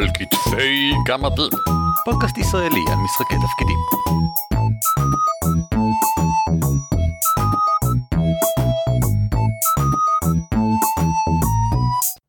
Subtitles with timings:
[0.00, 1.50] על כתפי גמדים.
[2.04, 3.78] פודקאסט ישראלי על משחקי תפקידים.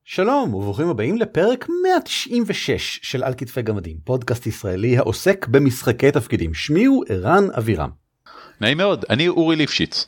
[0.04, 6.54] שלום וברוכים הבאים לפרק 196 של על כתפי גמדים, פודקאסט ישראלי העוסק במשחקי תפקידים.
[6.54, 7.90] שמי הוא ערן אבירם.
[8.62, 10.08] נעים מאוד, אני אורי ליפשיץ.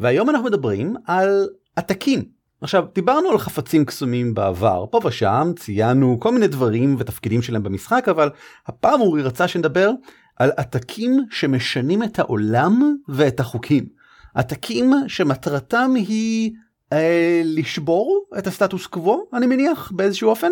[0.00, 2.33] והיום אנחנו מדברים על עתקים.
[2.64, 8.08] עכשיו דיברנו על חפצים קסומים בעבר פה ושם ציינו כל מיני דברים ותפקידים שלהם במשחק
[8.10, 8.30] אבל
[8.66, 9.90] הפעם אורי רצה שנדבר
[10.36, 13.86] על עתקים שמשנים את העולם ואת החוקים.
[14.34, 16.52] עתקים שמטרתם היא
[16.92, 20.50] אה, לשבור את הסטטוס קוו אני מניח באיזשהו אופן.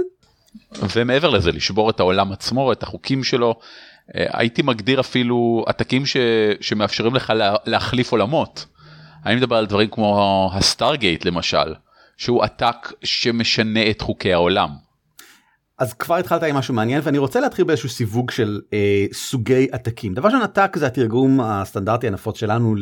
[0.97, 3.55] ומעבר לזה לשבור את העולם עצמו את החוקים שלו
[4.15, 6.17] אה, הייתי מגדיר אפילו עתקים ש...
[6.61, 7.55] שמאפשרים לך לה...
[7.67, 8.67] להחליף עולמות.
[9.27, 11.75] אני מדבר על דברים כמו הסטארגייט למשל
[12.17, 14.69] שהוא עתק שמשנה את חוקי העולם.
[15.79, 20.15] אז כבר התחלת עם משהו מעניין ואני רוצה להתחיל באיזשהו סיווג של אה, סוגי עתקים.
[20.15, 22.75] דבר ראשון עתק זה התרגום הסטנדרטי הנפוץ שלנו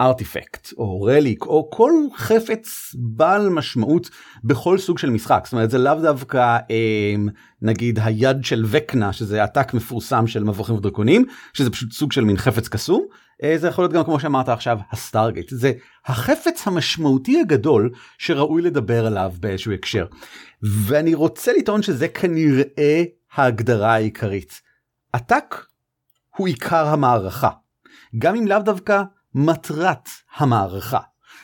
[0.00, 4.10] לארטיפקט או רליק או כל חפץ בעל משמעות
[4.44, 5.42] בכל סוג של משחק.
[5.44, 7.14] זאת אומרת זה לאו דווקא אה,
[7.62, 12.36] נגיד היד של וקנה שזה עתק מפורסם של מבוכים ודרקונים שזה פשוט סוג של מין
[12.36, 13.06] חפץ קסום.
[13.42, 15.72] אה, זה יכול להיות גם כמו שאמרת עכשיו ה Stargate זה
[16.06, 20.06] החפץ המשמעותי הגדול שראוי לדבר עליו באיזשהו הקשר.
[20.62, 23.02] ואני רוצה לטעון שזה כנראה
[23.34, 24.60] ההגדרה העיקרית.
[25.12, 25.64] עתק
[26.36, 27.50] הוא עיקר המערכה,
[28.18, 29.02] גם אם לאו דווקא
[29.34, 30.98] מטרת המערכה.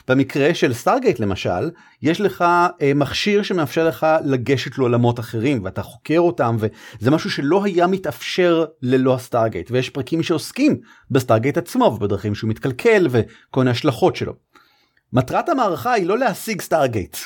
[0.09, 1.71] במקרה של Stargate למשל,
[2.03, 2.45] יש לך
[2.83, 8.65] אה, מכשיר שמאפשר לך לגשת לעולמות אחרים ואתה חוקר אותם וזה משהו שלא היה מתאפשר
[8.83, 14.17] ללא ה Stargate ויש פרקים שעוסקים ב Stargate עצמו ובדרכים שהוא מתקלקל וכל מיני השלכות
[14.17, 14.33] שלו.
[15.13, 17.17] מטרת המערכה היא לא להשיג Stargate,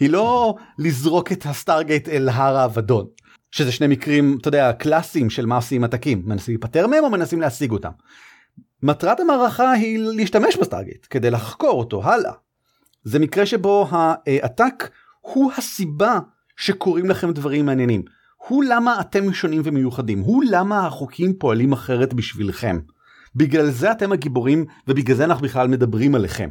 [0.00, 3.06] היא לא לזרוק את ה Stargate אל הר האבדון.
[3.50, 7.40] שזה שני מקרים אתה יודע קלאסיים של מה עושים עתקים מנסים להיפטר מהם או מנסים
[7.40, 7.90] להשיג אותם.
[8.82, 12.32] מטרת המערכה היא להשתמש ב Stargate כדי לחקור אותו הלאה.
[13.04, 14.90] זה מקרה שבו העתק
[15.20, 16.18] הוא הסיבה
[16.56, 18.02] שקורים לכם דברים מעניינים.
[18.48, 22.78] הוא למה אתם שונים ומיוחדים, הוא למה החוקים פועלים אחרת בשבילכם.
[23.36, 26.48] בגלל זה אתם הגיבורים ובגלל זה אנחנו בכלל מדברים עליכם.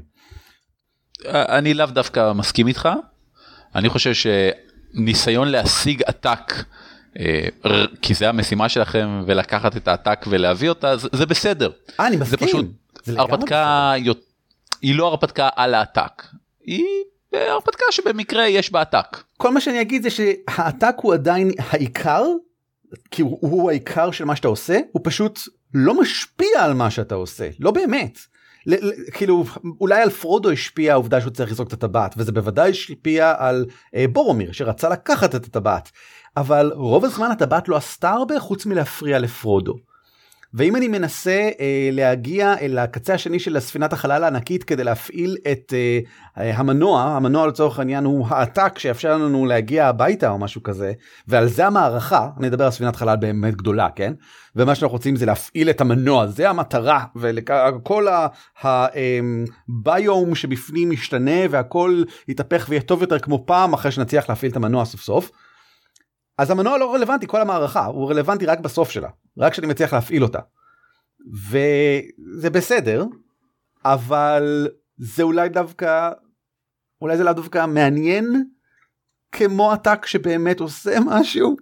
[1.25, 2.89] אני לאו דווקא מסכים איתך.
[3.75, 6.53] אני חושב שניסיון להשיג עתק
[8.01, 11.71] כי זה המשימה שלכם ולקחת את העתק ולהביא אותה זה, זה בסדר.
[11.99, 12.39] אה, אני מסכים.
[12.39, 12.65] זה פשוט
[13.17, 13.91] הרפתקה
[14.81, 16.23] היא לא הרפתקה על העתק
[16.61, 16.85] היא
[17.33, 19.23] הרפתקה שבמקרה יש בה עתק.
[19.37, 22.23] כל מה שאני אגיד זה שהעתק הוא עדיין העיקר
[23.11, 25.39] כי הוא, הוא העיקר של מה שאתה עושה הוא פשוט
[25.73, 28.19] לא משפיע על מה שאתה עושה לא באמת.
[29.13, 29.43] כאילו
[29.81, 34.05] אולי על פרודו השפיע העובדה שהוא צריך לזרוק את הטבעת וזה בוודאי השפיע על אה,
[34.11, 35.91] בורומיר שרצה לקחת את הטבעת
[36.37, 39.75] אבל רוב הזמן הטבעת לא עשתה הרבה חוץ מלהפריע לפרודו.
[40.57, 45.73] ואם אני מנסה אה, להגיע אל הקצה השני של הספינת החלל הענקית כדי להפעיל את
[46.37, 50.93] אה, המנוע, המנוע לצורך העניין הוא העתק שיאפשר לנו להגיע הביתה או משהו כזה,
[51.27, 54.13] ועל זה המערכה, אני אדבר על ספינת חלל באמת גדולה, כן?
[54.55, 58.07] ומה שאנחנו רוצים זה להפעיל את המנוע, זה המטרה, וכל
[58.61, 64.55] הביום אמ, שבפנים משתנה והכל יתהפך ויהיה טוב יותר כמו פעם אחרי שנצליח להפעיל את
[64.55, 65.31] המנוע סוף סוף.
[66.37, 70.23] אז המנוע לא רלוונטי כל המערכה הוא רלוונטי רק בסוף שלה רק כשאני מצליח להפעיל
[70.23, 70.39] אותה.
[71.49, 73.05] וזה בסדר
[73.85, 74.67] אבל
[74.97, 76.11] זה אולי דווקא
[77.01, 78.45] אולי זה לא דווקא מעניין
[79.31, 81.55] כמו עתק שבאמת עושה משהו.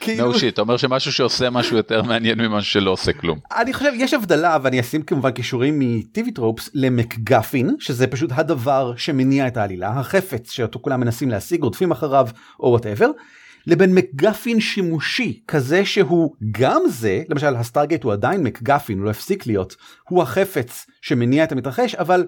[0.00, 0.32] כאילו...
[0.32, 3.38] No shit, אתה אומר שמשהו שעושה משהו יותר מעניין ממשהו שלא עושה כלום.
[3.56, 8.30] אני חושב יש הבדלה ואני אשים כמובן קישורים מ TV Tropes ל MacGuffin שזה פשוט
[8.34, 12.28] הדבר שמניע את העלילה החפץ שאותו כולם מנסים להשיג רודפים אחריו
[12.60, 13.10] או whatever
[13.66, 19.46] לבין מקגפין שימושי כזה שהוא גם זה למשל הסטארגייט הוא עדיין מקגפין הוא לא הפסיק
[19.46, 19.76] להיות
[20.08, 22.26] הוא החפץ שמניע את המתרחש אבל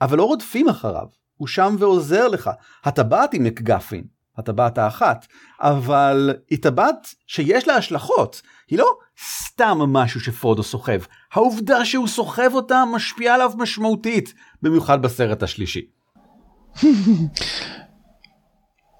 [0.00, 1.06] אבל לא רודפים אחריו
[1.36, 2.50] הוא שם ועוזר לך
[2.84, 4.04] הטבעת היא מקגפין
[4.38, 5.26] הטבעת האחת
[5.60, 8.98] אבל היא טבעת שיש לה השלכות היא לא
[9.44, 10.98] סתם משהו שפרודו סוחב
[11.32, 15.86] העובדה שהוא סוחב אותה משפיעה עליו משמעותית במיוחד בסרט השלישי.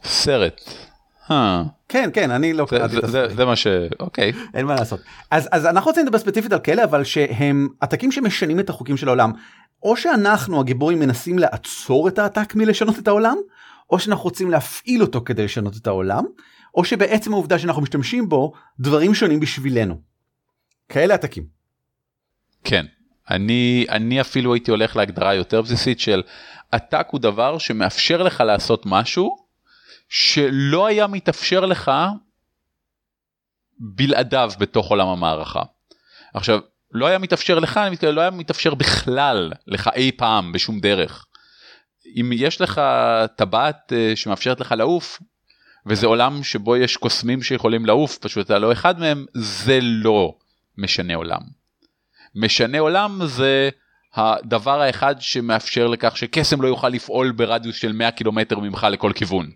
[0.05, 0.88] סרט.
[1.88, 3.66] כן כן אני לא קראתי את זה זה מה ש...
[4.00, 4.32] אוקיי.
[4.54, 5.00] אין מה לעשות.
[5.30, 9.08] אז אז אנחנו רוצים לדבר ספציפית על כאלה אבל שהם עתקים שמשנים את החוקים של
[9.08, 9.32] העולם.
[9.82, 13.36] או שאנחנו הגיבורים מנסים לעצור את העתק מלשנות את העולם
[13.90, 16.25] או שאנחנו רוצים להפעיל אותו כדי לשנות את העולם
[16.75, 20.00] או שבעצם העובדה שאנחנו משתמשים בו דברים שונים בשבילנו.
[20.88, 21.44] כאלה עתקים.
[22.64, 22.86] כן
[23.31, 26.22] אני אני אפילו הייתי הולך להגדרה יותר בסיסית של
[26.72, 29.47] עתק הוא דבר שמאפשר לך לעשות משהו
[30.08, 31.90] שלא היה מתאפשר לך
[33.79, 35.62] בלעדיו בתוך עולם המערכה.
[36.35, 36.61] עכשיו
[36.93, 41.26] לא היה מתאפשר לך אני מתכוון לא היה מתאפשר בכלל לך אי פעם בשום דרך.
[42.17, 42.81] אם יש לך
[43.37, 45.23] טבעת אה, שמאפשרת לך לעוף
[45.87, 50.34] וזה עולם שבו יש קוסמים שיכולים לעוף פשוט אתה לא אחד מהם זה לא
[50.79, 51.41] משנה עולם.
[52.34, 53.70] משנה עולם זה
[54.14, 59.50] הדבר האחד שמאפשר לכך שקסם לא יוכל לפעול ברדיוס של 100 קילומטר ממך לכל כיוון.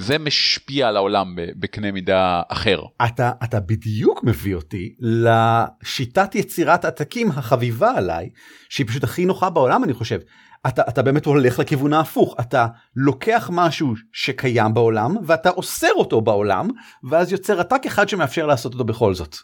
[0.00, 2.82] זה משפיע על העולם בקנה מידה אחר.
[3.06, 8.30] אתה אתה בדיוק מביא אותי לשיטת יצירת עתקים החביבה עליי
[8.68, 10.18] שהיא פשוט הכי נוחה בעולם אני חושב.
[10.66, 12.66] אתה אתה באמת הולך לכיוון ההפוך אתה
[12.96, 16.68] לוקח משהו שקיים בעולם ואתה אוסר אותו בעולם
[17.04, 19.36] ואז יוצר עתק אחד שמאפשר לעשות אותו בכל זאת.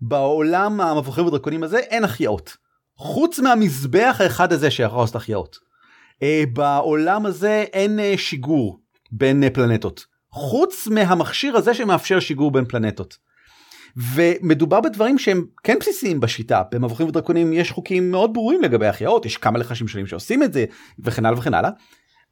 [0.00, 2.56] בעולם המבוכים ודרקונים הזה אין החייאות.
[2.96, 5.56] חוץ מהמזבח האחד הזה שיכול לעשות החייאות.
[6.14, 8.81] Uh, בעולם הזה אין uh, שיגור
[9.12, 10.06] בין uh, פלנטות.
[10.30, 13.16] חוץ מהמכשיר הזה שמאפשר שיגור בין פלנטות.
[13.96, 19.36] ומדובר בדברים שהם כן בסיסיים בשיטה במבוכים ודרקונים יש חוקים מאוד ברורים לגבי החייאות יש
[19.36, 20.64] כמה לחשים שונים שעושים את זה
[20.98, 21.70] וכן הלאה וכן הלאה.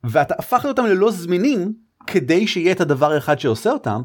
[0.05, 1.73] ואתה הפכת אותם ללא זמינים
[2.07, 4.03] כדי שיהיה את הדבר האחד שעושה אותם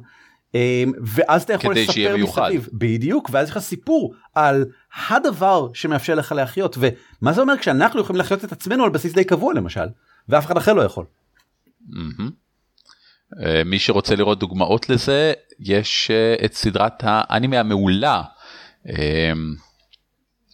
[0.55, 4.65] אמ, ואז אתה יכול לספר מסביב בדיוק ואז יש לך סיפור על
[5.07, 9.23] הדבר שמאפשר לך להחיות ומה זה אומר כשאנחנו יכולים לחיות את עצמנו על בסיס די
[9.23, 9.85] קבוע למשל
[10.29, 11.05] ואף אחד אחר לא יכול.
[11.95, 12.25] אה,
[13.65, 18.21] מי שרוצה לראות דוגמאות לזה יש אה, את סדרת האנימה המעולה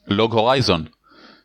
[0.07, 0.85] לוג הורייזון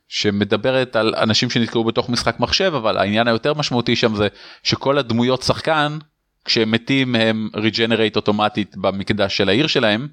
[0.09, 4.29] שמדברת על אנשים שנתקעו בתוך משחק מחשב אבל העניין היותר משמעותי שם זה
[4.63, 5.99] שכל הדמויות שחקן
[6.45, 10.09] כשהם מתים הם ריג'נרייט אוטומטית במקדש של העיר שלהם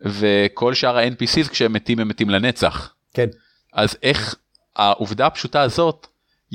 [0.00, 2.94] וכל שאר ה-NPCs כשהם מתים הם מתים לנצח.
[3.14, 3.26] כן.
[3.72, 4.34] אז איך
[4.76, 6.06] העובדה הפשוטה הזאת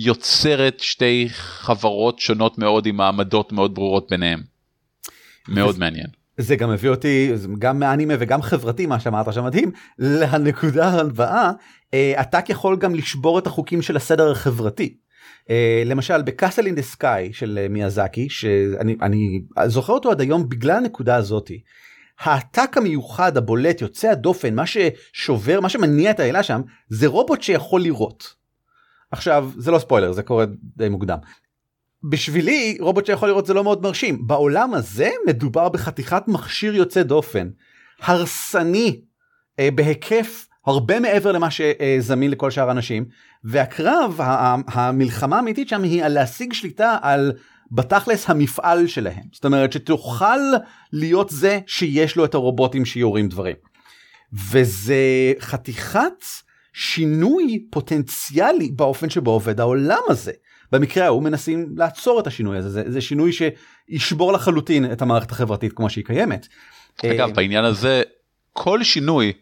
[0.04, 4.40] יוצרת שתי חברות שונות מאוד עם מעמדות מאוד ברורות ביניהם.
[5.48, 6.08] מאוד מעניין.
[6.38, 11.52] זה גם מביא אותי גם מאנימה וגם חברתי מה שאמרת שם מדהים לנקודה הבאה
[11.94, 14.98] אה, אתה יכול גם לשבור את החוקים של הסדר החברתי.
[15.42, 15.52] Uh,
[15.86, 20.78] למשל בקאסל אין דה סקאי של uh, מיאזקי שאני אני זוכר אותו עד היום בגלל
[20.78, 21.62] הנקודה הזאתי.
[22.20, 27.82] העתק המיוחד הבולט יוצא הדופן מה ששובר מה שמניע את האלה שם זה רובוט שיכול
[27.82, 28.41] לראות.
[29.12, 30.46] עכשיו זה לא ספוילר זה קורה
[30.78, 31.18] די מוקדם.
[32.04, 37.50] בשבילי רובוט שיכול לראות זה לא מאוד מרשים בעולם הזה מדובר בחתיכת מכשיר יוצא דופן
[38.02, 43.06] הרסני uh, בהיקף הרבה מעבר למה שזמין לכל שאר האנשים
[43.44, 44.20] והקרב
[44.68, 47.34] המלחמה האמיתית שם היא על להשיג שליטה על
[47.72, 50.40] בתכלס המפעל שלהם זאת אומרת שתוכל
[50.94, 53.56] להיות זה שיש לו את הרובוטים שיורים דברים.
[54.52, 56.24] וזה חתיכת
[56.74, 60.32] שינוי פוטנציאלי באופן שבו עובד העולם הזה.
[60.72, 65.74] במקרה ההוא מנסים לעצור את השינוי הזה זה, זה שינוי שישבור לחלוטין את המערכת החברתית
[65.74, 66.48] כמו שהיא קיימת.
[67.06, 68.02] אגב בעניין הזה
[68.54, 69.34] כל שינוי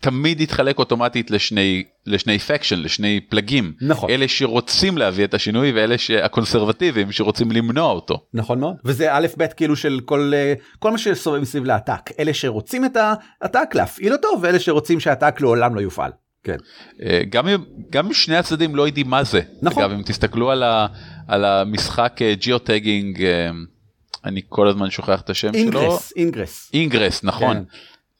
[0.00, 5.98] תמיד יתחלק אוטומטית לשני לשני faction לשני פלגים נכון אלה שרוצים להביא את השינוי ואלה
[5.98, 10.98] שהקונסרבטיביים שרוצים למנוע אותו נכון מאוד וזה א' ב' כאילו של כל אה, כל מה
[10.98, 16.10] שסובב מסביב לעתק אלה שרוצים את העתק להפעיל אותו ואלה שרוצים שהעתק לעולם לא יופעל.
[16.44, 16.56] כן.
[17.02, 20.50] אה, גם אם גם אם שני הצדדים לא יודעים מה זה נכון אגב, אם תסתכלו
[20.50, 20.86] על, ה,
[21.28, 23.50] על המשחק geotagging אה,
[24.24, 27.56] אני כל הזמן שוכח את השם Ingress, שלו Ingress Ingress נכון.
[27.56, 27.62] כן.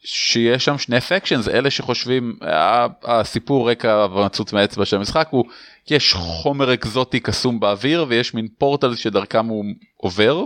[0.05, 2.39] שיש שם שני factions אלה שחושבים
[3.03, 5.45] הסיפור רקע המצוץ מהאצבע של המשחק הוא
[5.91, 9.65] יש חומר אקזוטי קסום באוויר ויש מין פורטל שדרכם הוא
[9.97, 10.45] עובר.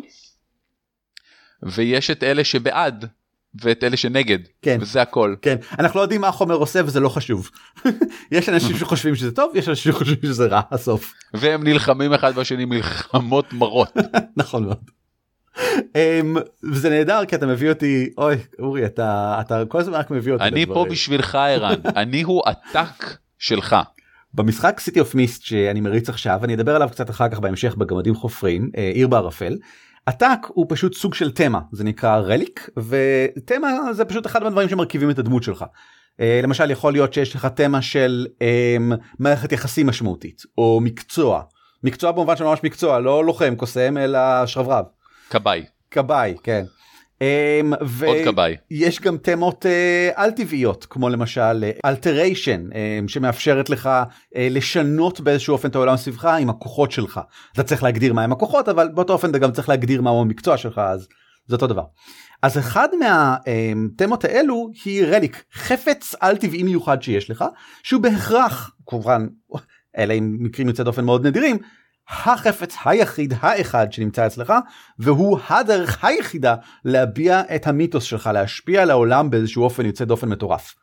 [1.62, 3.06] ויש את אלה שבעד
[3.62, 7.08] ואת אלה שנגד כן וזה הכל כן אנחנו לא יודעים מה החומר עושה וזה לא
[7.08, 7.50] חשוב
[8.30, 12.64] יש אנשים שחושבים שזה טוב יש אנשים שחושבים שזה רע הסוף והם נלחמים אחד בשני
[12.64, 13.96] מלחמות מרות
[14.36, 14.90] נכון מאוד.
[15.56, 20.32] um, זה נהדר כי אתה מביא אותי אוי אורי אתה אתה כל הזמן רק מביא
[20.32, 20.74] אותי אני לדברים.
[20.74, 23.76] פה בשבילך ערן אני הוא עתק שלך.
[24.34, 28.14] במשחק סיטי אוף מיסט שאני מריץ עכשיו אני אדבר עליו קצת אחר כך בהמשך בגמדים
[28.14, 29.56] חופרים אה, עיר בערפל.
[30.06, 35.10] עתק הוא פשוט סוג של תמה זה נקרא רליק ותמה זה פשוט אחד מהדברים שמרכיבים
[35.10, 35.64] את הדמות שלך.
[36.20, 38.76] אה, למשל יכול להיות שיש לך תמה של אה,
[39.18, 41.42] מערכת יחסים משמעותית או מקצוע
[41.82, 44.84] מקצוע במובן של ממש מקצוע לא לוחם קוסם אלא שרברב.
[45.30, 45.64] כבאי.
[45.90, 46.64] כבאי, כן.
[47.16, 48.56] Um, עוד כבאי.
[48.70, 49.68] יש גם תמות uh,
[50.14, 53.90] על טבעיות כמו למשל אלטריישן uh, um, שמאפשרת לך
[54.34, 57.20] לשנות באיזשהו אופן את העולם סביבך עם הכוחות שלך.
[57.52, 60.78] אתה צריך להגדיר מהם הכוחות אבל באותו אופן אתה גם צריך להגדיר מהו המקצוע שלך
[60.78, 61.08] אז
[61.46, 61.84] זה אותו דבר.
[62.42, 67.44] אז אחד מהתמות האלו היא רליק חפץ על טבעי מיוחד שיש לך
[67.82, 69.26] שהוא בהכרח כמובן
[69.98, 71.58] אלה עם מקרים יוצא דופן מאוד נדירים
[72.08, 74.52] החפץ היחיד האחד שנמצא אצלך
[74.98, 80.74] והוא הדרך היחידה להביע את המיתוס שלך להשפיע על העולם באיזשהו אופן יוצא דופן מטורף.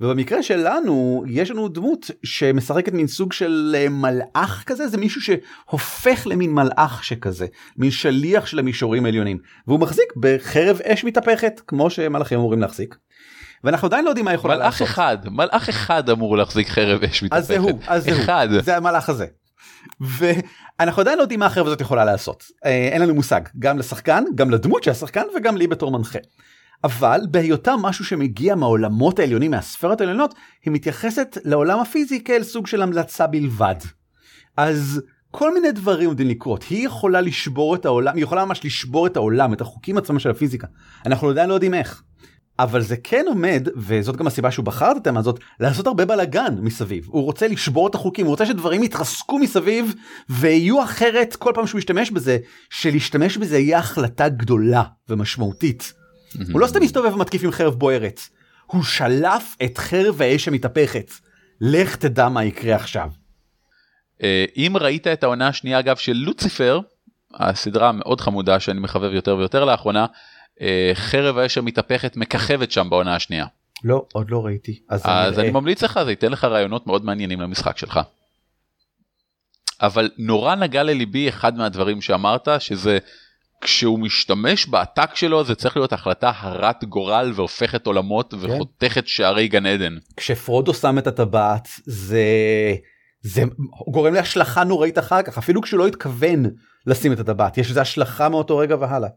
[0.00, 6.26] ובמקרה שלנו יש לנו דמות שמשחקת מין סוג של אה, מלאך כזה זה מישהו שהופך
[6.26, 7.46] למין מלאך שכזה
[7.76, 12.96] מין שליח של המישורים העליונים והוא מחזיק בחרב אש מתהפכת כמו שמלאכים אמורים להחזיק.
[13.64, 14.88] ואנחנו עדיין לא יודעים מה יכול מלאך לעשות.
[14.88, 17.42] אחד מלאך אחד אמור להחזיק חרב אש מתהפכת.
[17.42, 18.48] אז זה הוא, אז זה אחד.
[18.52, 19.26] הוא, זה המלאך הזה.
[20.00, 24.24] ואנחנו עדיין לא יודעים מה החרב הזאת יכולה לעשות, אה, אין לנו מושג, גם לשחקן,
[24.34, 26.18] גם לדמות של השחקן וגם לי בתור מנחה.
[26.84, 30.34] אבל בהיותה משהו שמגיע מהעולמות העליונים, מהספרות העליונות,
[30.64, 33.74] היא מתייחסת לעולם הפיזי כאל סוג של המלצה בלבד.
[34.56, 39.06] אז כל מיני דברים עומדים לקרות, היא יכולה לשבור את העולם, היא יכולה ממש לשבור
[39.06, 40.66] את העולם, את החוקים עצמם של הפיזיקה.
[41.06, 42.02] אנחנו עדיין לא יודעים איך.
[42.58, 46.54] אבל זה כן עומד, וזאת גם הסיבה שהוא בחר את התמה הזאת, לעשות הרבה בלאגן
[46.60, 47.06] מסביב.
[47.08, 49.94] הוא רוצה לשבור את החוקים, הוא רוצה שדברים יתרסקו מסביב,
[50.28, 52.38] ויהיו אחרת כל פעם שהוא ישתמש בזה,
[52.70, 55.92] שלהשתמש בזה יהיה החלטה גדולה ומשמעותית.
[56.52, 58.20] הוא לא סתם מסתובב ומתקיף עם חרב בוערת,
[58.66, 61.12] הוא שלף את חרב האש המתהפכת.
[61.60, 63.10] לך תדע מה יקרה עכשיו.
[64.22, 66.80] אה, אם ראית את העונה השנייה אגב של לוציפר,
[67.34, 70.06] הסדרה המאוד חמודה שאני מחבב יותר ויותר לאחרונה,
[70.94, 73.46] חרב האש המתהפכת מככבת שם בעונה השנייה.
[73.84, 74.80] לא, עוד לא ראיתי.
[74.88, 78.00] אז, אז אני אני ממליץ לך, זה ייתן לך רעיונות מאוד מעניינים למשחק שלך.
[79.82, 82.98] אבל נורא נגע לליבי אחד מהדברים שאמרת, שזה
[83.60, 89.66] כשהוא משתמש בעתק שלו זה צריך להיות החלטה הרת גורל והופכת עולמות וחותכת שערי גן
[89.66, 89.96] עדן.
[90.16, 92.24] כשפרודו שם את הטבעת זה
[93.22, 93.42] זה
[93.88, 96.50] גורם להשלכה נוראית אחר כך אפילו כשהוא לא התכוון
[96.86, 99.08] לשים את הטבעת יש לזה השלכה מאותו רגע והלאה.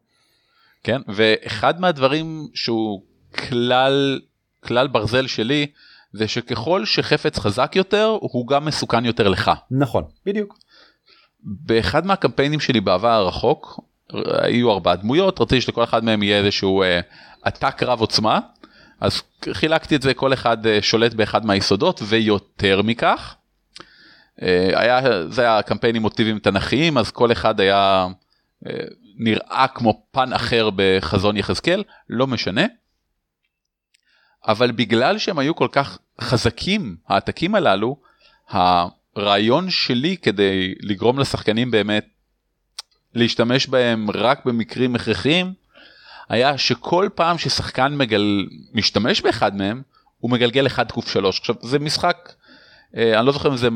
[0.86, 3.01] כן ואחד מהדברים שהוא
[3.50, 4.20] כלל
[4.63, 5.68] כלל ברזל שלי
[6.13, 9.51] זה שככל שחפץ חזק יותר הוא גם מסוכן יותר לך.
[9.72, 10.58] נכון בדיוק.
[11.44, 13.80] באחד מהקמפיינים שלי בעבר הרחוק
[14.25, 17.00] היו ארבע דמויות רציתי שלכל אחד מהם יהיה איזשהו אה,
[17.42, 18.39] עתק רב עוצמה
[19.01, 23.36] אז חילקתי את זה כל אחד אה, שולט באחד מהיסודות ויותר מכך.
[24.42, 25.00] אה, היה
[25.30, 28.08] זה היה קמפיין עם מוטיבים תנכיים אז כל אחד היה
[28.68, 28.74] אה,
[29.17, 32.65] נראה כמו פן אחר בחזון יחזקאל לא משנה.
[34.48, 37.98] אבל בגלל שהם היו כל כך חזקים העתקים הללו
[38.50, 42.05] הרעיון שלי כדי לגרום לשחקנים באמת
[43.13, 45.53] להשתמש בהם רק במקרים הכרחיים
[46.29, 48.45] היה שכל פעם ששחקן מגל...
[48.74, 49.81] משתמש באחד מהם
[50.17, 52.34] הוא מגלגל 1 ק 3 עכשיו זה משחק
[52.98, 53.69] אה, אני לא זוכר אם זה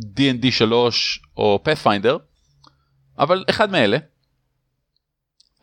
[0.00, 2.18] D&D 3 או Pathfinder
[3.18, 3.96] אבל אחד מאלה.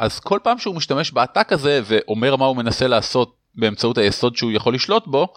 [0.01, 4.51] אז כל פעם שהוא משתמש בעתק הזה ואומר מה הוא מנסה לעשות באמצעות היסוד שהוא
[4.51, 5.33] יכול לשלוט בו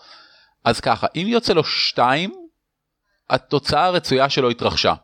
[0.65, 2.35] אז ככה אם יוצא לו 2
[3.31, 4.95] התוצאה הרצויה שלו התרחשה.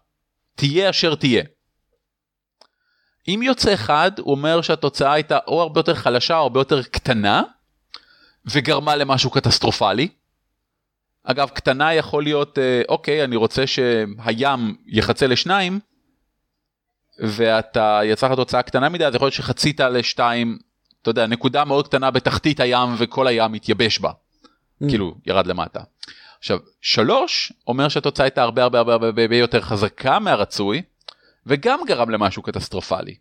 [0.55, 1.43] תהיה אשר תהיה.
[3.29, 7.43] אם יוצא אחד הוא אומר שהתוצאה הייתה או הרבה יותר חלשה או הרבה יותר קטנה
[8.47, 10.09] וגרמה למשהו קטסטרופלי.
[11.25, 15.81] אגב קטנה יכול להיות אה, אוקיי אני רוצה שהים יחצה לשניים
[17.21, 20.59] ואתה יצא לך תוצאה קטנה מדי אז יכול להיות שחצית לשתיים
[21.03, 24.11] אתה יודע נקודה מאוד קטנה בתחתית הים וכל הים מתייבש בה.
[24.11, 24.89] Mm.
[24.89, 25.81] כאילו ירד למטה.
[26.39, 30.83] עכשיו שלוש אומר שהתוצאה הייתה הרבה הרבה הרבה הרבה יותר חזקה מהרצוי
[31.47, 33.15] וגם גרם למשהו קטסטרופלי.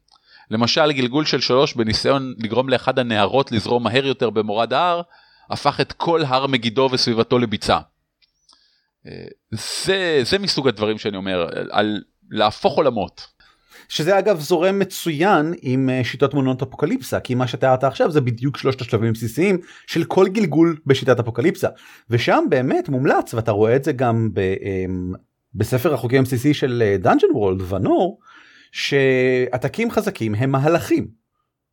[0.51, 5.01] למשל גלגול של שלוש בניסיון לגרום לאחד הנערות לזרום מהר יותר במורד ההר,
[5.49, 7.79] הפך את כל הר מגידו וסביבתו לביצה.
[9.07, 12.01] אה, זה, זה מסוג הדברים שאני אומר, על
[12.31, 13.27] להפוך עולמות.
[13.89, 18.57] שזה אגב זורם מצוין עם אה, שיטות מונות אפוקליפסה כי מה שתיארת עכשיו זה בדיוק
[18.57, 21.67] שלושת השלבים הבסיסיים של כל גלגול בשיטת אפוקליפסה
[22.09, 25.13] ושם באמת מומלץ ואתה רואה את זה גם ב, אמ,
[25.55, 28.19] בספר החוקים הבסיסי של Dungeon World ונור
[28.71, 31.07] שעתקים חזקים הם מהלכים.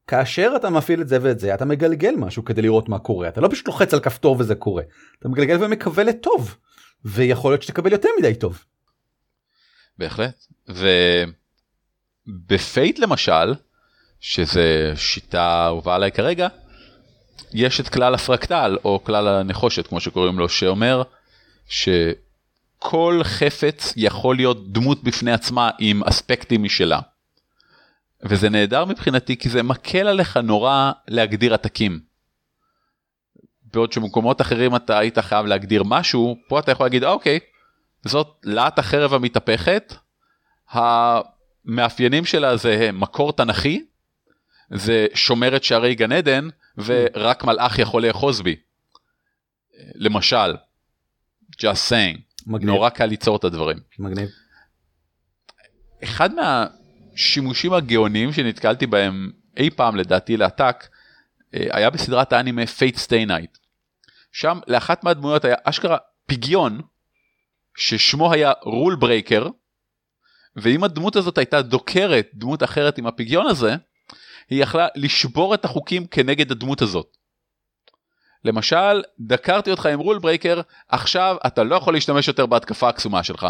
[0.06, 3.40] כאשר אתה מפעיל את זה ואת זה אתה מגלגל משהו כדי לראות מה קורה אתה
[3.40, 4.82] לא פשוט לוחץ על כפתור וזה קורה
[5.18, 6.56] אתה מגלגל ומקווה לטוב
[7.04, 8.64] ויכול להיות שתקבל יותר מדי טוב.
[9.98, 10.34] בהחלט
[12.26, 13.54] וב Fate למשל
[14.20, 16.48] שזה שיטה אהובה עליי כרגע
[17.52, 21.02] יש את כלל הפרקטל או כלל הנחושת כמו שקוראים לו שאומר
[21.68, 21.88] ש...
[22.78, 27.00] כל חפץ יכול להיות דמות בפני עצמה עם אספקטים משלה.
[28.22, 32.00] וזה נהדר מבחינתי כי זה מקל עליך נורא להגדיר עתקים.
[33.74, 37.38] בעוד שמקומות אחרים אתה היית חייב להגדיר משהו, פה אתה יכול להגיד אוקיי,
[38.04, 39.94] זאת להט החרב המתהפכת,
[41.66, 43.84] המאפיינים שלה זה מקור תנכי,
[44.74, 48.56] זה שומרת שערי גן עדן, ורק מלאך יכול לאחוז בי.
[49.94, 50.54] למשל,
[51.52, 52.20] just saying.
[52.46, 52.70] מגניב.
[52.70, 53.78] נורא קל ליצור את הדברים.
[53.98, 54.28] מגניב.
[56.04, 60.86] אחד מהשימושים הגאוניים שנתקלתי בהם אי פעם לדעתי לעתק
[61.54, 63.58] אה, היה בסדרת האנימה Fate Stay Night.
[64.32, 65.96] שם לאחת מהדמויות היה אשכרה
[66.26, 66.80] פיגיון
[67.76, 69.48] ששמו היה Rule Breaker
[70.56, 73.74] ואם הדמות הזאת הייתה דוקרת דמות אחרת עם הפיגיון הזה
[74.50, 77.16] היא יכלה לשבור את החוקים כנגד הדמות הזאת.
[78.44, 83.46] למשל דקרתי אותך עם Rule Breaker עכשיו אתה לא יכול להשתמש יותר בהתקפה הקסומה שלך.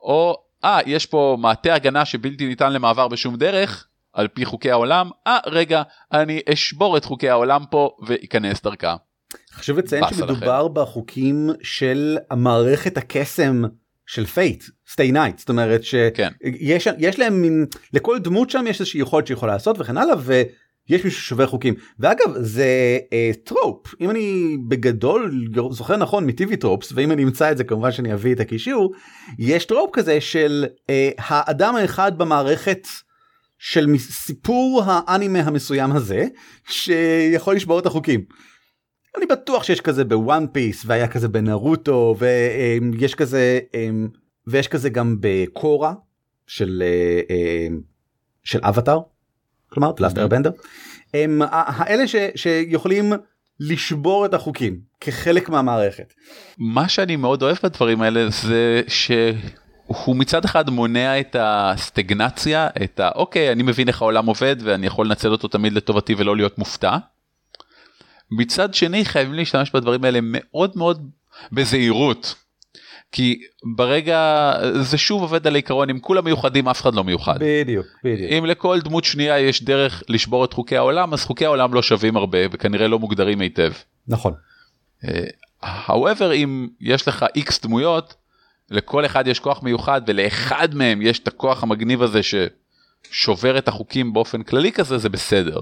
[0.00, 5.10] או אה יש פה מעטה הגנה שבלתי ניתן למעבר בשום דרך על פי חוקי העולם
[5.26, 8.96] אה רגע אני אשבור את חוקי העולם פה ואיכנס דרכה.
[9.52, 10.74] חשוב לציין שמדובר לכם.
[10.74, 13.62] בחוקים של המערכת הקסם
[14.06, 16.94] של Fate/stay night זאת אומרת שיש כן.
[16.98, 21.10] יש להם מין לכל דמות שם יש איזושהי יכולת שיכולה לעשות וכן הלאה ויש מישהו
[21.10, 27.12] ששובר חוקים ואגב זה אה, trope אם אני בגדול זוכר נכון מ TV Tropes ואם
[27.12, 28.92] אני אמצא את זה כמובן שאני אביא את הקישור
[29.38, 32.86] יש trope כזה של אה, האדם האחד במערכת.
[33.58, 36.26] של סיפור האנימה המסוים הזה
[36.68, 38.24] שיכול לשבור את החוקים.
[39.16, 43.60] אני בטוח שיש כזה בוואן פיס והיה כזה בנרוטו ויש כזה
[44.46, 45.94] ויש כזה גם בקורה
[46.46, 46.82] של
[48.44, 49.00] של אבטאר
[49.68, 50.50] כלומר פלסטר בנדר
[51.14, 53.12] הם האלה ש, שיכולים
[53.60, 56.14] לשבור את החוקים כחלק מהמערכת.
[56.58, 63.52] מה שאני מאוד אוהב בדברים האלה זה שהוא מצד אחד מונע את הסטגנציה את האוקיי
[63.52, 66.96] אני מבין איך העולם עובד ואני יכול לנצל אותו תמיד לטובתי ולא להיות מופתע.
[68.30, 71.10] מצד שני חייבים להשתמש בדברים האלה מאוד מאוד
[71.52, 72.34] בזהירות.
[73.12, 73.40] כי
[73.76, 77.36] ברגע זה שוב עובד על העיקרון אם כולם מיוחדים אף אחד לא מיוחד.
[77.40, 78.30] בדיוק, בדיוק.
[78.30, 82.16] אם לכל דמות שנייה יש דרך לשבור את חוקי העולם אז חוקי העולם לא שווים
[82.16, 83.72] הרבה וכנראה לא מוגדרים היטב.
[84.08, 84.32] נכון.
[85.04, 85.24] אה,
[85.86, 88.14] however אם יש לך איקס דמויות
[88.70, 94.12] לכל אחד יש כוח מיוחד ולאחד מהם יש את הכוח המגניב הזה ששובר את החוקים
[94.12, 95.60] באופן כללי כזה זה בסדר.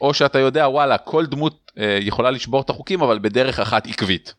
[0.00, 4.34] או שאתה יודע וואלה כל דמות אה, יכולה לשבור את החוקים אבל בדרך אחת עקבית.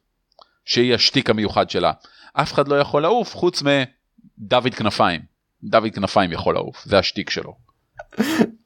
[0.65, 1.91] שהיא השטיק המיוחד שלה.
[2.33, 5.21] אף אחד לא יכול לעוף חוץ מדוד כנפיים.
[5.63, 7.55] דוד כנפיים יכול לעוף זה השטיק שלו.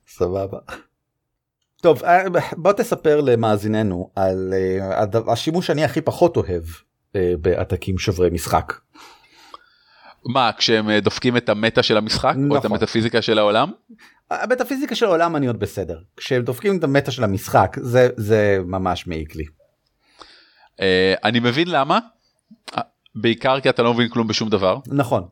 [0.07, 0.57] סבבה.
[1.81, 2.23] טוב אה,
[2.57, 4.53] בוא תספר למאזיננו על
[5.13, 8.73] uh, השימוש שאני הכי פחות אוהב uh, בעתקים שוברי משחק.
[10.25, 12.51] מה כשהם דופקים את המטה של המשחק נכון.
[12.51, 12.71] או את נכון.
[12.71, 13.71] המטאפיזיקה של העולם?
[14.31, 15.99] המטאפיזיקה של העולם אני עוד בסדר.
[16.17, 19.43] כשהם דופקים את המטה של המשחק זה זה ממש מעיק לי.
[19.43, 20.81] Uh,
[21.23, 21.99] אני מבין למה.
[23.15, 24.79] בעיקר כי אתה לא מבין כלום בשום דבר.
[24.87, 25.27] נכון.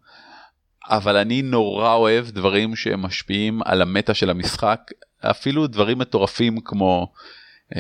[0.90, 4.92] אבל אני נורא אוהב דברים שמשפיעים על המטה של המשחק.
[5.20, 7.14] אפילו דברים מטורפים כמו
[7.74, 7.78] um,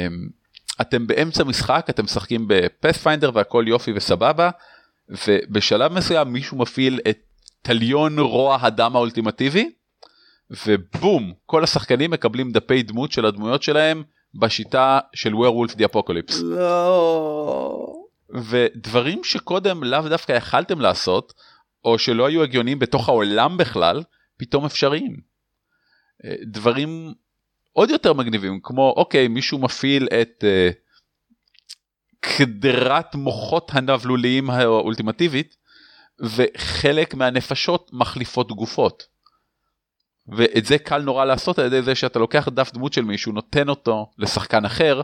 [0.81, 4.49] אתם באמצע משחק אתם משחקים בפאת'פיינדר והכל יופי וסבבה
[5.27, 7.17] ובשלב מסוים מישהו מפעיל את
[7.61, 9.71] תליון רוע הדם האולטימטיבי
[10.65, 14.03] ובום כל השחקנים מקבלים דפי דמות של הדמויות שלהם
[14.35, 16.39] בשיטה של ווירולף די אפוקליפס.
[16.41, 17.93] לא.
[18.49, 21.33] ודברים שקודם לאו דווקא יכלתם לעשות
[21.85, 24.03] או שלא היו הגיוניים בתוך העולם בכלל
[24.37, 25.17] פתאום אפשריים.
[26.25, 27.13] אה, דברים
[27.73, 30.43] עוד יותר מגניבים כמו אוקיי מישהו מפעיל את
[32.19, 35.55] קדרת מוחות הנבלוליים האולטימטיבית
[36.19, 39.12] וחלק מהנפשות מחליפות גופות.
[40.27, 43.69] ואת זה קל נורא לעשות על ידי זה שאתה לוקח דף דמות של מישהו נותן
[43.69, 45.01] אותו לשחקן אחר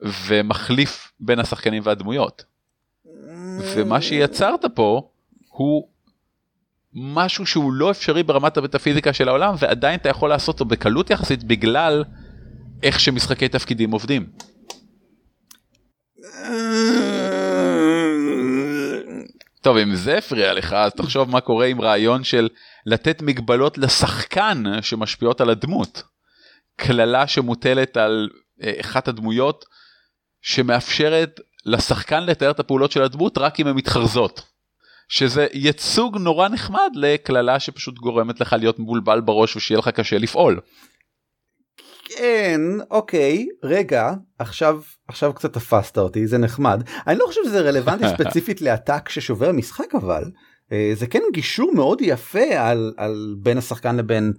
[0.00, 2.44] ומחליף בין השחקנים והדמויות.
[3.74, 5.10] ומה שיצרת פה
[5.48, 5.88] הוא
[6.94, 11.44] משהו שהוא לא אפשרי ברמת המטאפיזיקה של העולם ועדיין אתה יכול לעשות אותו בקלות יחסית
[11.44, 12.04] בגלל
[12.82, 14.26] איך שמשחקי תפקידים עובדים.
[19.62, 22.48] טוב אם זה הפריע לך אז תחשוב מה קורה עם רעיון של
[22.86, 26.02] לתת מגבלות לשחקן שמשפיעות על הדמות.
[26.76, 28.28] קללה שמוטלת על
[28.62, 29.64] אה, אחת הדמויות
[30.42, 34.42] שמאפשרת לשחקן לתאר את הפעולות של הדמות רק אם הן מתחרזות.
[35.08, 40.60] שזה ייצוג נורא נחמד לקללה שפשוט גורמת לך להיות מבולבל בראש ושיהיה לך קשה לפעול.
[42.16, 48.04] כן אוקיי רגע עכשיו עכשיו קצת תפסת אותי זה נחמד אני לא חושב שזה רלוונטי
[48.18, 50.24] ספציפית לעתק ששובר משחק אבל
[50.72, 54.32] אה, זה כן גישור מאוד יפה על על בין השחקן לבין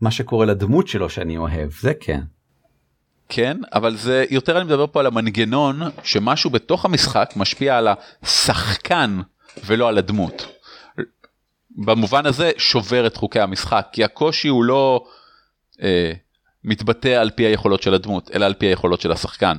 [0.00, 2.20] מה שקורה לדמות שלו שאני אוהב זה כן.
[3.28, 7.88] כן אבל זה יותר אני מדבר פה על המנגנון שמשהו בתוך המשחק משפיע על
[8.22, 9.20] השחקן
[9.66, 10.46] ולא על הדמות.
[11.70, 15.04] במובן הזה שובר את חוקי המשחק כי הקושי הוא לא
[15.82, 16.12] אה,
[16.64, 19.56] מתבטא על פי היכולות של הדמות אלא על פי היכולות של השחקן.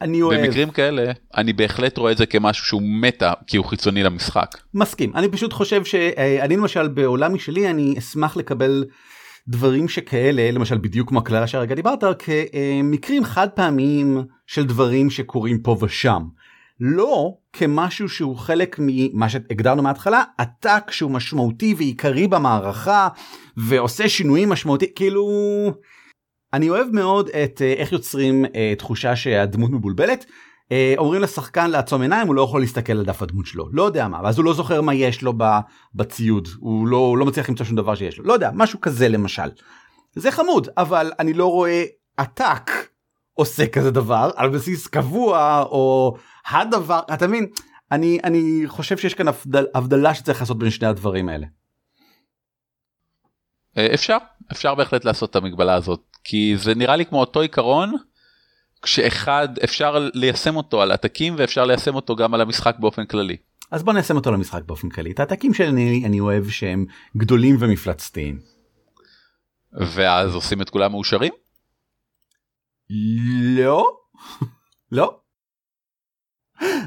[0.00, 0.40] אני אוהב.
[0.40, 4.56] במקרים כאלה אני בהחלט רואה את זה כמשהו שהוא מטה כי הוא חיצוני למשחק.
[4.74, 8.84] מסכים אני פשוט חושב שאני למשל בעולם משלי אני אשמח לקבל
[9.48, 15.76] דברים שכאלה למשל בדיוק כמו הקללה שהרגע דיברת כמקרים חד פעמיים של דברים שקורים פה
[15.80, 16.22] ושם.
[16.80, 23.08] לא כמשהו שהוא חלק ממה שהגדרנו מההתחלה עתק שהוא משמעותי ועיקרי במערכה
[23.56, 25.24] ועושה שינויים משמעותיים כאילו
[26.52, 30.24] אני אוהב מאוד את אה, איך יוצרים אה, תחושה שהדמות מבולבלת.
[30.72, 33.68] אה, אומרים לשחקן לעצום עיניים הוא לא יכול להסתכל על דף הדמות שלו.
[33.72, 35.32] לא יודע מה ואז הוא לא זוכר מה יש לו
[35.94, 36.48] בציוד.
[36.58, 38.24] הוא לא, הוא לא מצליח למצוא שום דבר שיש לו.
[38.24, 39.50] לא יודע משהו כזה למשל.
[40.14, 41.84] זה חמוד אבל אני לא רואה
[42.16, 42.70] עתק
[43.34, 46.16] עושה כזה דבר על בסיס קבוע או
[46.50, 47.00] הדבר.
[47.14, 47.46] אתה מבין?
[47.92, 51.46] אני אני חושב שיש כאן הבדל, הבדלה שצריך לעשות בין שני הדברים האלה.
[53.94, 54.16] אפשר?
[54.52, 57.94] אפשר בהחלט לעשות את המגבלה הזאת כי זה נראה לי כמו אותו עיקרון
[58.82, 63.36] כשאחד אפשר ליישם אותו על עתקים ואפשר ליישם אותו גם על המשחק באופן כללי.
[63.70, 68.40] אז בוא ניישם אותו למשחק באופן כללי את העתקים שאני אני אוהב שהם גדולים ומפלצתיים.
[69.72, 71.32] ואז עושים את כולם מאושרים?
[73.56, 73.84] לא
[74.92, 75.20] לא.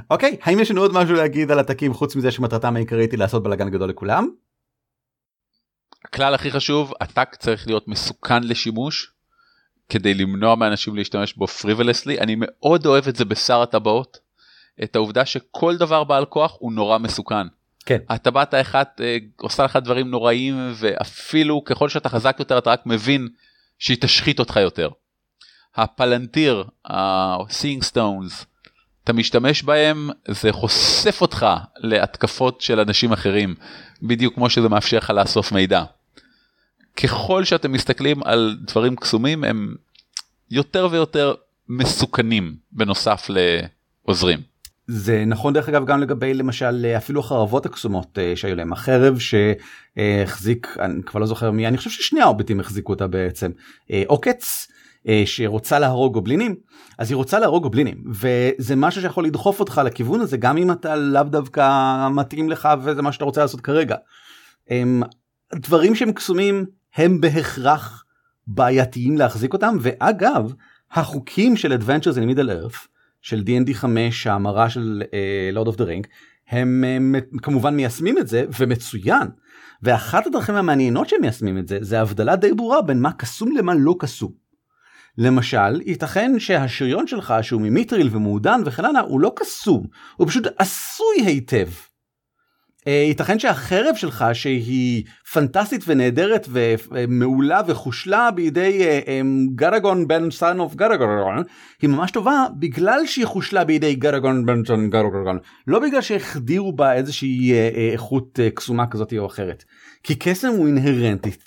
[0.10, 3.44] אוקיי האם יש לנו עוד משהו להגיד על עתקים חוץ מזה שמטרתם העיקרית היא לעשות
[3.44, 4.28] בלאגן גדול לכולם?
[6.06, 9.14] הכלל הכי חשוב עתק צריך להיות מסוכן לשימוש
[9.92, 14.20] כדי למנוע מאנשים להשתמש בו פריבלסלי אני מאוד אוהב את זה בשר הטבעות
[14.84, 17.48] את העובדה שכל דבר בעל כוח הוא נורא מסוכן.
[17.86, 17.98] כן.
[18.10, 23.28] הטבעת האחת אה, עושה לך דברים נוראים ואפילו ככל שאתה חזק יותר אתה רק מבין
[23.80, 24.90] שהיא תשחית אותך יותר.
[25.76, 28.46] הפלנטיר, ה-seeing stones,
[29.04, 31.46] אתה משתמש בהם זה חושף אותך
[31.78, 33.56] להתקפות של אנשים אחרים
[34.02, 35.84] בדיוק כמו שזה מאפשר לך לאסוף מידע.
[36.98, 39.76] ככל שאתם מסתכלים על דברים קסומים הם
[40.52, 41.34] יותר ויותר
[41.70, 44.40] מסוכנים בנוסף לעוזרים.
[44.88, 50.78] זה נכון דרך אגב גם לגבי למשל אפילו החרבות הקסומות uh, שהיו להם החרב שהחזיק
[50.80, 53.52] אני כבר לא זוכר מי אני חושב ששני ההוביטים החזיקו אותה בעצם
[54.08, 54.68] עוקץ
[55.06, 56.56] uh, שרוצה להרוג גובלינים
[56.98, 60.96] אז היא רוצה להרוג גובלינים וזה משהו שיכול לדחוף אותך לכיוון הזה גם אם אתה
[60.96, 63.96] לאו דווקא מתאים לך וזה מה שאתה רוצה לעשות כרגע.
[64.68, 64.72] Um,
[65.56, 68.04] דברים שהם קסומים הם בהכרח
[68.48, 70.54] בעייתיים להחזיק אותם ואגב
[70.92, 72.88] החוקים של Adventures in Middle Earth
[73.22, 76.08] של D&D 5 ההמרה של uh, Lord of the Ring
[76.50, 76.84] הם
[77.18, 79.28] uh, כמובן מיישמים את זה ומצוין
[79.82, 83.74] ואחת הדרכים המעניינות שהם מיישמים את זה זה הבדלה די ברורה בין מה קסום למה
[83.76, 84.32] לא קסום.
[85.18, 91.26] למשל ייתכן שהשריון שלך שהוא ממיטריל ומעודן וכן הלאה הוא לא קסום הוא פשוט עשוי
[91.26, 91.68] היטב.
[92.88, 99.22] אה, ייתכן שהחרב שלך שהיא פנטסטית ונהדרת ומעולה וחושלה בידי אה, אה,
[99.56, 101.44] גרגון בן son of גרגון
[101.82, 106.94] היא ממש טובה בגלל שהיא חושלה בידי גרגון בן son גרגון לא בגלל שהחדירו בה
[106.94, 107.54] איזושהי
[107.94, 109.64] איכות קסומה כזאת או אחרת
[110.04, 111.44] כי קסם הוא אינהרנטית.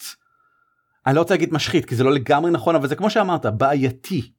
[1.07, 4.31] אני לא רוצה להגיד משחית כי זה לא לגמרי נכון אבל זה כמו שאמרת בעייתי.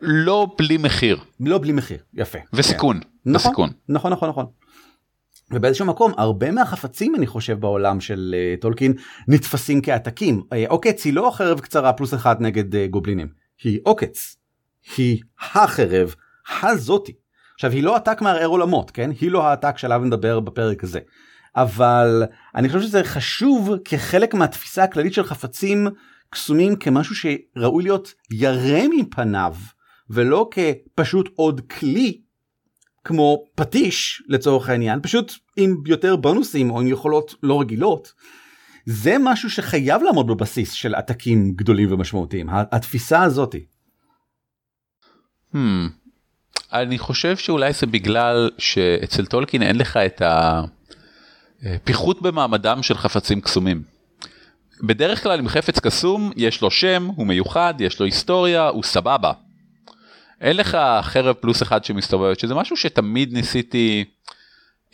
[0.00, 1.18] לא בלי מחיר.
[1.40, 2.38] לא בלי מחיר יפה.
[2.52, 3.00] וסיכון.
[3.00, 3.08] כן.
[3.24, 3.70] נכון, וסיכון.
[3.88, 4.46] נכון נכון נכון.
[5.52, 8.92] ובאיזשהו מקום הרבה מהחפצים אני חושב בעולם של uh, טולקין
[9.28, 10.40] נתפסים כעתקים.
[10.40, 13.28] Uh, עוקץ היא לא החרב קצרה פלוס אחד נגד uh, גובלינים,
[13.62, 14.36] היא עוקץ.
[14.96, 16.14] היא החרב
[16.62, 17.12] הזאתי.
[17.54, 21.00] עכשיו היא לא עתק מערער עולמות כן היא לא העתק שעליו נדבר בפרק הזה.
[21.56, 22.22] אבל
[22.54, 25.88] אני חושב שזה חשוב כחלק מהתפיסה הכללית של חפצים
[26.30, 29.54] קסומים כמשהו שראוי להיות ירא מפניו
[30.10, 32.20] ולא כפשוט עוד כלי
[33.04, 38.12] כמו פטיש לצורך העניין פשוט עם יותר בונוסים או עם יכולות לא רגילות.
[38.86, 43.64] זה משהו שחייב לעמוד בבסיס של עתקים גדולים ומשמעותיים התפיסה הזאתי.
[45.54, 45.56] Hmm.
[46.72, 50.22] אני חושב שאולי זה בגלל שאצל טולקין אין לך את
[51.62, 53.82] הפיחות במעמדם של חפצים קסומים.
[54.82, 59.32] בדרך כלל עם חפץ קסום יש לו שם, הוא מיוחד, יש לו היסטוריה, הוא סבבה.
[60.40, 64.04] אין לך חרב פלוס אחד שמסתובבת שזה משהו שתמיד ניסיתי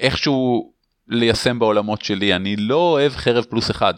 [0.01, 0.73] איכשהו
[1.09, 2.35] ליישם בעולמות שלי.
[2.35, 3.95] אני לא אוהב חרב פלוס אחד.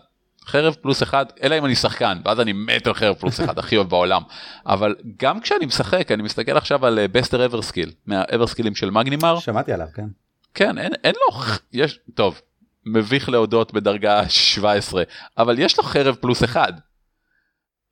[0.47, 3.77] חרב פלוס אחד אלא אם אני שחקן ואז אני מת על חרב פלוס אחד הכי
[3.77, 4.23] אוהב בעולם.
[4.67, 9.39] אבל גם כשאני משחק אני מסתכל עכשיו על בסטר אבר סקיל מהאבר סקילים של מגנימר.
[9.39, 10.07] שמעתי עליו כן.
[10.55, 12.41] כן אין, אין לו יש טוב
[12.87, 15.03] מביך להודות בדרגה 17
[15.39, 16.73] אבל יש לו חרב פלוס אחד.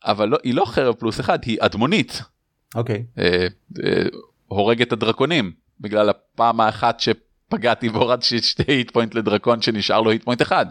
[0.04, 2.22] אבל לא, היא לא חרב פלוס אחד היא אדמונית
[2.74, 3.04] אוקיי.
[3.18, 3.46] אה,
[3.84, 4.02] אה,
[4.46, 10.24] הורג את הדרקונים בגלל הפעם האחת שפגעתי והורדתי שתי hit point לדרקון שנשאר לו hit
[10.24, 10.66] point אחד.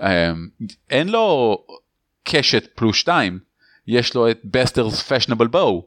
[0.00, 0.32] אה,
[0.90, 1.56] אין לו
[2.24, 3.38] קשת פלוס 2
[3.86, 5.86] יש לו את בסטרס פשנבל בואו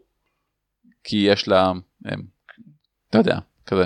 [1.04, 1.72] כי יש לה
[2.06, 2.22] הם,
[3.10, 3.86] אתה יודע, כזה.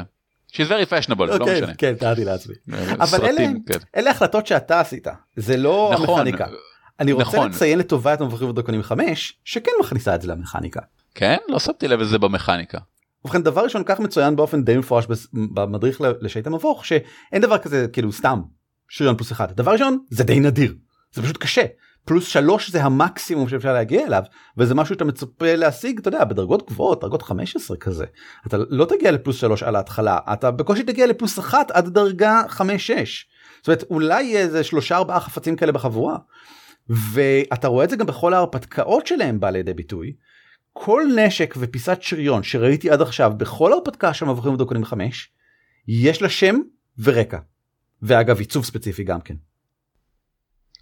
[0.52, 1.74] She's very fashionable, לא אוקיי, משנה.
[1.74, 2.56] כן, תיארתי לעצמי.
[2.74, 3.86] אה, אבל סרטים, אלה- כן.
[3.95, 6.45] אלה החלטות שאתה עשית, זה לא נכון, המכניקה.
[7.00, 7.50] אני רוצה נכון.
[7.52, 10.80] לציין לטובה את המבקרים ודרקונים 5, שכן מכניסה את זה למכניקה.
[11.15, 11.38] כן?
[11.47, 12.78] לא שמתי לב לזה במכניקה.
[13.25, 18.12] ובכן דבר ראשון כך מצוין באופן די מפורש במדריך לשייט המבוך שאין דבר כזה כאילו
[18.12, 18.41] סתם
[18.89, 20.75] שריון פלוס אחד דבר ראשון זה די נדיר
[21.13, 21.65] זה פשוט קשה
[22.06, 24.23] פלוס שלוש זה המקסימום שאפשר להגיע אליו
[24.58, 28.06] וזה משהו שאתה מצפה להשיג אתה יודע בדרגות גבוהות דרגות 15 כזה
[28.47, 32.60] אתה לא תגיע לפלוס שלוש על ההתחלה אתה בקושי תגיע לפלוס אחת עד דרגה 5-6
[32.60, 36.17] זאת אומרת אולי יהיה איזה שלושה ארבעה חפצים כאלה בחבורה
[36.89, 40.13] ואתה רואה את זה גם בכל ההרפתקאות שלהם בא לידי ביטוי.
[40.78, 45.30] כל נשק ופיסת שריון שראיתי עד עכשיו בכל הרפתקה של מבוכים ודרקונים 5
[45.88, 46.56] יש לה שם
[47.00, 47.38] ורקע.
[48.02, 49.36] ואגב עיצוב ספציפי גם כן.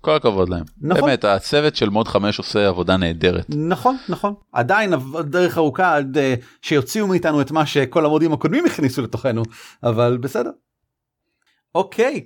[0.02, 0.64] כל הכבוד להם.
[0.82, 1.02] נכון.
[1.02, 3.46] באמת, הצוות של מוד 5 עושה עבודה נהדרת.
[3.50, 9.02] נכון נכון עדיין דרך ארוכה עד אה, שיוציאו מאיתנו את מה שכל המודים הקודמים הכניסו
[9.02, 9.44] לתוכנו
[9.84, 10.52] אבל בסדר.
[11.76, 12.24] אוקיי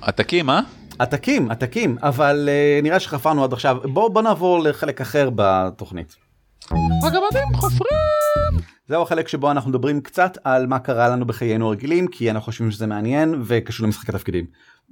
[0.00, 0.60] עתקים, אה?
[0.98, 6.27] עתקים עתקים אבל אה, נראה שחפרנו עד עכשיו בוא בוא נעבור לחלק אחר בתוכנית.
[6.72, 8.62] הגמדים חופרים!
[8.88, 12.70] זהו החלק שבו אנחנו מדברים קצת על מה קרה לנו בחיינו הרגילים כי אנחנו חושבים
[12.70, 14.46] שזה מעניין וקשור למשחקי תפקידים.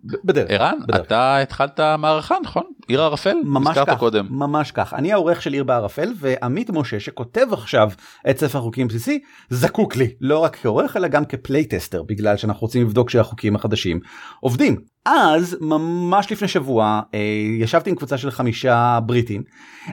[0.05, 0.51] בדרך.
[0.51, 0.79] ערן.
[0.95, 2.63] אתה התחלת מערכה, נכון?
[2.89, 3.37] עיר הערפל?
[3.45, 4.27] ממש כך, קודם.
[4.31, 4.95] ממש כך.
[4.95, 7.91] אני העורך של עיר בערפל ועמית משה שכותב עכשיו
[8.31, 12.61] את ספר החוקים בסיסי זקוק לי לא רק כעורך אלא גם כ playtester בגלל שאנחנו
[12.61, 14.01] רוצים לבדוק שהחוקים החדשים
[14.41, 14.77] עובדים.
[15.07, 17.21] אז ממש לפני שבוע אה,
[17.61, 19.43] ישבתי עם קבוצה של חמישה בריטים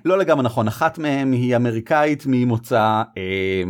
[0.06, 3.64] לא לגמרי נכון אחת מהם היא אמריקאית ממוצא אה,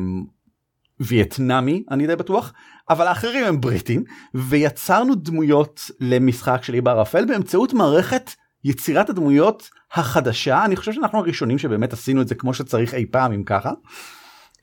[0.99, 2.53] וייטנאמי אני די בטוח
[2.89, 8.31] אבל האחרים הם בריטים ויצרנו דמויות למשחק של עיר בערפל באמצעות מערכת
[8.63, 13.33] יצירת הדמויות החדשה אני חושב שאנחנו הראשונים שבאמת עשינו את זה כמו שצריך אי פעם
[13.33, 13.71] אם ככה.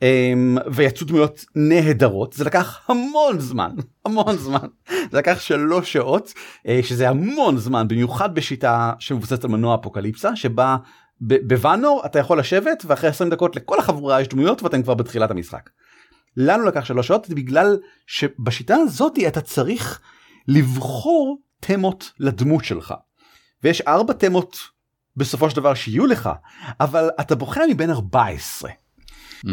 [0.02, 3.70] אמ, ויצאו דמויות נהדרות זה לקח המון זמן
[4.04, 4.66] המון זמן
[5.10, 6.32] זה לקח שלוש שעות
[6.68, 10.76] אה, שזה המון זמן במיוחד בשיטה שמבוססת על מנוע אפוקליפסה שבה
[11.20, 15.70] בוואנור אתה יכול לשבת ואחרי 20 דקות לכל החבורה יש דמויות ואתם כבר בתחילת המשחק.
[16.36, 20.00] לנו לקח שלוש שעות בגלל שבשיטה הזאת אתה צריך
[20.48, 22.94] לבחור תמות לדמות שלך.
[23.62, 24.56] ויש ארבע תמות
[25.16, 26.30] בסופו של דבר שיהיו לך
[26.80, 28.70] אבל אתה בוחר מבין 14.
[29.46, 29.48] Mm,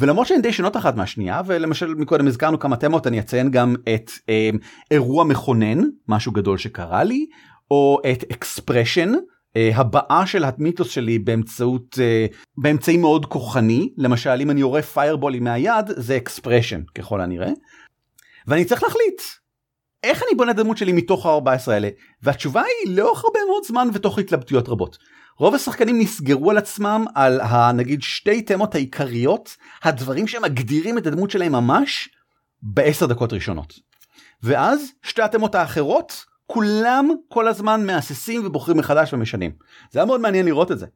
[0.00, 4.10] ולמרות שהן די שונות אחת מהשנייה ולמשל מקודם הזכרנו כמה תמות אני אציין גם את
[4.28, 4.50] אה,
[4.90, 7.26] אירוע מכונן משהו גדול שקרה לי
[7.70, 9.12] או את expression
[9.56, 12.26] הבעה של המיתוס שלי באמצעות אה,
[12.58, 17.50] באמצעי מאוד כוחני למשל אם אני יורה פיירבולים מהיד זה expression ככל הנראה.
[18.46, 19.22] ואני צריך להחליט
[20.02, 21.88] איך אני בונה את הדמות שלי מתוך ה-14 האלה
[22.22, 24.98] והתשובה היא לאורך הרבה מאוד זמן ותוך התלבטויות רבות.
[25.38, 31.52] רוב השחקנים נסגרו על עצמם על הנגיד שתי תמות העיקריות הדברים שמגדירים את הדמות שלהם
[31.52, 32.08] ממש
[32.62, 33.74] בעשר דקות ראשונות.
[34.42, 39.50] ואז שתי התמות האחרות כולם כל הזמן מהססים ובוחרים מחדש ומשנים.
[39.90, 40.86] זה היה מאוד מעניין לראות את זה.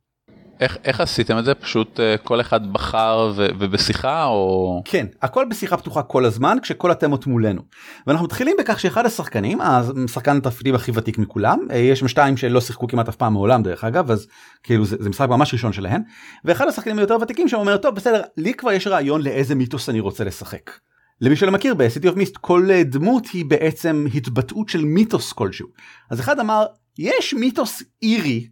[0.60, 1.54] איך, איך עשיתם את זה?
[1.54, 4.82] פשוט אה, כל אחד בחר ו, ובשיחה או...
[4.84, 7.62] כן, הכל בשיחה פתוחה כל הזמן כשכל התמות מולנו.
[8.06, 12.60] ואנחנו מתחילים בכך שאחד השחקנים, השחקן התפקידים הכי ותיק מכולם, אה, יש שם שתיים שלא
[12.60, 14.26] שיחקו כמעט אף פעם מעולם דרך אגב, אז
[14.62, 16.02] כאילו זה, זה משחק ממש ראשון שלהם,
[16.44, 20.24] ואחד השחקנים היותר ותיקים שאומר טוב בסדר, לי כבר יש רעיון לאיזה מיתוס אני רוצה
[20.24, 20.70] לשחק.
[21.20, 25.68] למי שלא מכיר ב-City of Mist כל אה, דמות היא בעצם התבטאות של מיתוס כלשהו.
[26.10, 26.66] אז אחד אמר
[26.98, 28.48] יש מיתוס אירי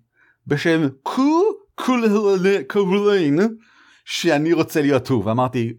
[0.47, 1.43] בשם קו
[2.69, 3.39] קולין
[4.05, 5.73] שאני רוצה להיות הוא ואמרתי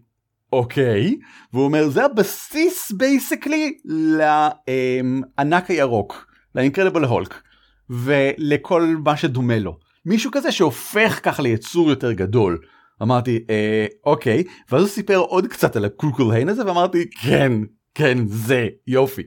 [0.52, 1.16] אוקיי
[1.52, 7.42] והוא אומר זה הבסיס basically לענק הירוק ל Incredible Hulk
[7.90, 12.58] ולכל מה שדומה לו מישהו כזה שהופך ככה ליצור יותר גדול.
[13.02, 17.52] אמרתי אה, אוקיי ואז הוא סיפר עוד קצת על הקוקולהיין הזה ואמרתי כן
[17.94, 19.22] כן זה יופי.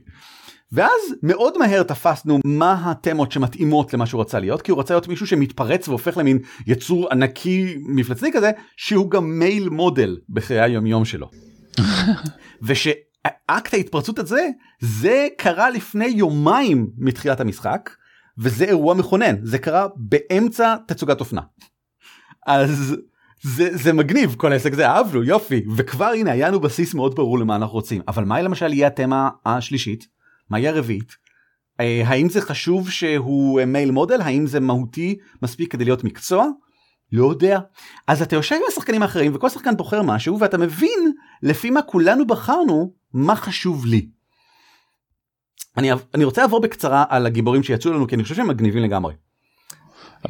[0.72, 5.08] ואז מאוד מהר תפסנו מה התמות שמתאימות למה שהוא רצה להיות כי הוא רצה להיות
[5.08, 11.30] מישהו שמתפרץ והופך למין יצור ענקי מפלצתי כזה שהוא גם מייל מודל בחיי היומיום שלו.
[12.66, 14.48] ושאקט ההתפרצות הזה
[14.80, 17.90] זה קרה לפני יומיים מתחילת המשחק
[18.38, 21.40] וזה אירוע מכונן זה קרה באמצע תצוגת אופנה.
[22.46, 22.96] אז
[23.42, 25.62] זה, זה מגניב כל העסק זה אהבנו יופי.
[25.76, 28.02] וכבר הנה היה לנו בסיס מאוד ברור למה אנחנו רוצים.
[28.08, 30.06] אבל מה למשל יהיה התמה השלישית?
[30.50, 31.12] מה יהיה הרביעית?
[31.80, 36.46] אה, האם זה חשוב שהוא מייל מודל האם זה מהותי מספיק כדי להיות מקצוע?
[37.12, 37.58] לא יודע.
[38.06, 42.26] אז אתה יושב עם השחקנים האחרים וכל שחקן בוחר משהו ואתה מבין לפי מה כולנו
[42.26, 44.08] בחרנו מה חשוב לי.
[45.76, 49.14] אני, אני רוצה לעבור בקצרה על הגיבורים שיצאו לנו כי אני חושב שהם מגניבים לגמרי.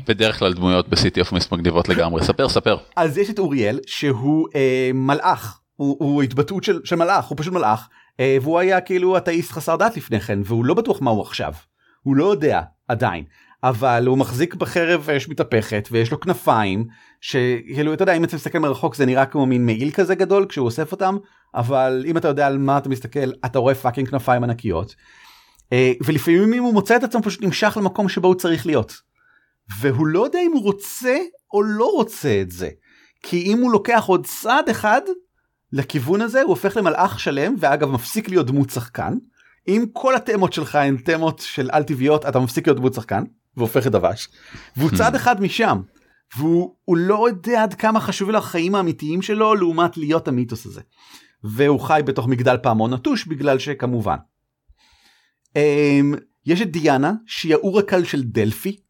[0.09, 2.24] בדרך כלל דמויות ב City of Mist מגניבות לגמרי.
[2.24, 2.76] ספר, ספר.
[2.96, 7.55] אז יש את אוריאל שהוא אה, מלאך הוא, הוא התבטאות של, של מלאך הוא פשוט
[7.55, 7.88] מלאך
[8.20, 11.53] אה, והוא היה כאילו אתאיסט חסר דת לפני כן והוא לא בטוח מה הוא עכשיו
[12.03, 13.24] הוא לא יודע עדיין
[13.62, 16.85] אבל הוא מחזיק בחרב אש מתהפכת ויש לו כנפיים
[17.20, 20.66] שכאילו אתה יודע אם אתה מסתכל מרחוק זה נראה כמו מין מעיל כזה גדול כשהוא
[20.66, 21.16] אוסף אותם
[21.55, 24.94] אבל אם אתה יודע על מה אתה מסתכל אתה רואה fucking כנפיים ענקיות.
[25.72, 29.10] אה, ולפעמים הוא מוצא את עצמו פשוט נמשך למקום שבו הוא צריך להיות.
[29.79, 31.17] והוא לא יודע אם הוא רוצה
[31.53, 32.69] או לא רוצה את זה.
[33.23, 35.01] כי אם הוא לוקח עוד צעד אחד
[35.73, 39.15] לכיוון הזה הוא הופך למלאך שלם ואגב מפסיק להיות דמות שחקן.
[39.69, 43.25] אם כל התמות שלך הן תמות של על טבעיות אתה מפסיק להיות דמות שחקן
[43.57, 44.29] והופך לדבש.
[44.77, 45.81] והוא צעד אחד משם.
[46.37, 50.81] והוא לא יודע עד כמה חשוב לו החיים האמיתיים שלו לעומת להיות המיתוס הזה.
[51.45, 54.17] והוא חי בתוך מגדל פעמון נטוש בגלל שכמובן.
[55.49, 58.81] Um, יש את דיאנה שהיא האורקל של דלפי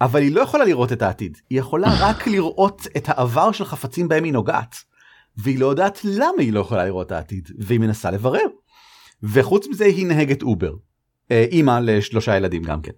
[0.00, 4.08] אבל היא לא יכולה לראות את העתיד היא יכולה רק לראות את העבר של חפצים
[4.08, 4.76] בהם היא נוגעת.
[5.36, 8.46] והיא לא יודעת למה היא לא יכולה לראות את העתיד והיא מנסה לברר.
[9.22, 10.72] וחוץ מזה היא נהגת אובר.
[11.30, 12.92] אה, אימא לשלושה ילדים גם כן.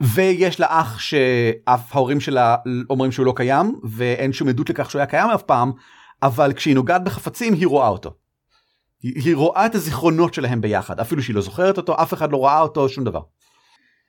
[0.00, 2.56] ויש לה אח שאף ההורים שלה
[2.90, 5.72] אומרים שהוא לא קיים ואין שום עדות לכך שהוא היה קיים אף פעם
[6.22, 8.14] אבל כשהיא נוגעת בחפצים היא רואה אותו.
[9.02, 12.44] היא, היא רואה את הזיכרונות שלהם ביחד אפילו שהיא לא זוכרת אותו אף אחד לא
[12.44, 13.20] ראה אותו שום דבר.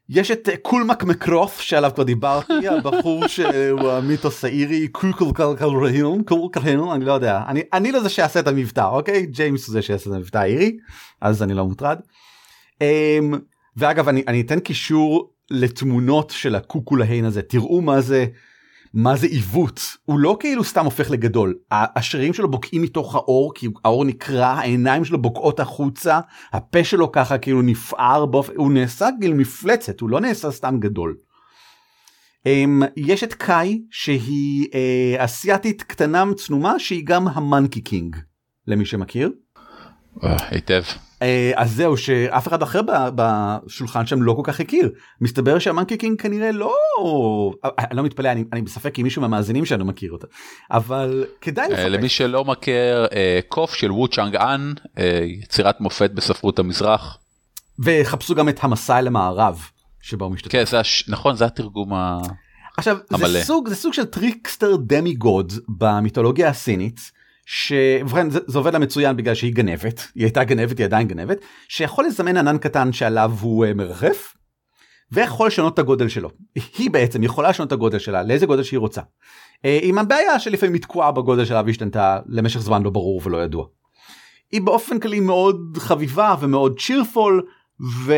[0.09, 7.13] יש את קולמק מקרוף שעליו כבר דיברתי הבחור שהוא המיתוס האירי קולקלקלרהילון קולקלהילון אני לא
[7.13, 7.41] יודע.
[7.47, 9.25] אני אני לא זה שיעשה את המבטא אוקיי?
[9.25, 10.77] ג'יימס הוא זה שיעשה את המבטא האירי
[11.21, 11.99] אז אני לא מוטרד.
[12.83, 13.35] Um,
[13.77, 17.41] ואגב אני, אני אתן קישור לתמונות של הקוקולהיין הזה.
[17.41, 18.25] תראו מה זה
[18.93, 23.67] מה זה עיוות הוא לא כאילו סתם הופך לגדול השרירים שלו בוקעים מתוך האור כי
[23.85, 26.19] האור נקרע העיניים שלו בוקעות החוצה
[26.53, 31.17] הפה שלו ככה כאילו נפער באופן הוא נעשה גיל מפלצת הוא לא נעשה סתם גדול.
[32.39, 38.15] Um, יש את קאי שהיא uh, אסיאתית קטנה צנומה שהיא גם המאנקי קינג
[38.67, 39.31] למי שמכיר.
[40.23, 40.83] אה, היטב.
[41.21, 42.81] אה, אז זהו שאף אחד אחר
[43.15, 44.89] בשולחן שם לא כל כך הכיר
[45.21, 46.75] מסתבר שה Monkey King כנראה לא
[47.79, 50.27] אני לא מתפלא אני, אני בספק אם מישהו מהמאזינים שלנו מכיר אותה
[50.71, 51.85] אבל כדאי לפרק.
[51.85, 53.07] למי שלא מכיר
[53.47, 54.73] קוף של וו צ'אנג אן
[55.43, 57.17] יצירת מופת בספרות המזרח.
[57.79, 59.61] וחפשו גם את המסע אל המערב
[60.01, 60.51] שבו הוא משתתף.
[60.51, 61.09] כן, זה הש...
[61.09, 62.17] נכון זה התרגום ה...
[62.77, 67.18] עכשיו זה סוג, זה סוג של trickster demigod במיתולוגיה הסינית.
[67.51, 71.37] שבכן זה, זה עובד לה מצוין בגלל שהיא גנבת היא הייתה גנבת היא עדיין גנבת
[71.67, 74.35] שיכול לזמן ענן קטן שעליו הוא uh, מרחף.
[75.11, 76.29] ויכול לשנות את הגודל שלו
[76.77, 79.01] היא בעצם יכולה לשנות את הגודל שלה לאיזה גודל שהיא רוצה.
[79.01, 83.65] Uh, עם הבעיה שלפעמים היא תקועה בגודל שלה והשתנתה למשך זמן לא ברור ולא ידוע.
[84.51, 87.45] היא באופן כללי מאוד חביבה ומאוד צ'ירפול
[88.05, 88.13] ו...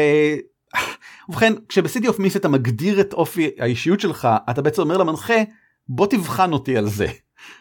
[1.29, 5.43] ובכן כשבסיטי אוף מיס אתה מגדיר את אופי האישיות שלך אתה בעצם אומר למנחה
[5.87, 7.07] בוא תבחן אותי על זה.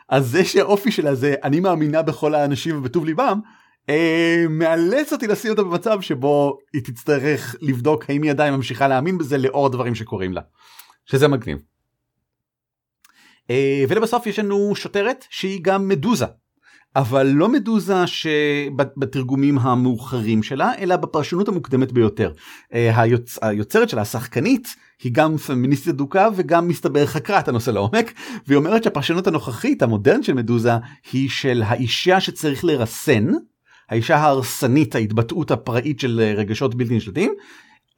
[0.08, 3.40] אז זה שהאופי שלה זה אני מאמינה בכל האנשים ובטוב ליבם
[3.88, 9.18] אה, מאלץ אותי לשים אותה במצב שבו היא תצטרך לבדוק האם היא עדיין ממשיכה להאמין
[9.18, 10.40] בזה לאור הדברים שקורים לה.
[11.06, 11.58] שזה מגניב.
[13.50, 16.26] אה, ולבסוף יש לנו שוטרת שהיא גם מדוזה.
[16.96, 22.32] אבל לא מדוזה שבתרגומים המאוחרים שלה אלא בפרשנות המוקדמת ביותר.
[22.74, 23.38] אה, היוצ...
[23.42, 28.12] היוצרת שלה השחקנית היא גם פמיניסטית אדוקה וגם מסתבר חקרה את הנושא לעומק
[28.46, 30.72] והיא אומרת שהפרשנות הנוכחית המודרנית של מדוזה
[31.12, 33.26] היא של האישה שצריך לרסן
[33.88, 37.34] האישה ההרסנית ההתבטאות הפראית של רגשות בלתי נשלטים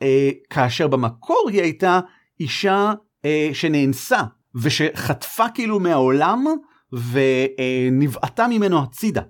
[0.02, 2.00] אה, כאשר במקור היא הייתה
[2.40, 2.92] אישה
[3.24, 4.20] אה, שנאנסה
[4.54, 6.44] ושחטפה כאילו מהעולם
[6.92, 9.22] ונבעטה ממנו הצידה.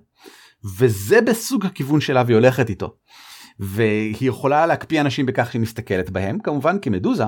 [0.77, 2.95] וזה בסוג הכיוון שלה והיא הולכת איתו.
[3.59, 7.23] והיא יכולה להקפיא אנשים בכך שהיא מסתכלת בהם כמובן כמדוזה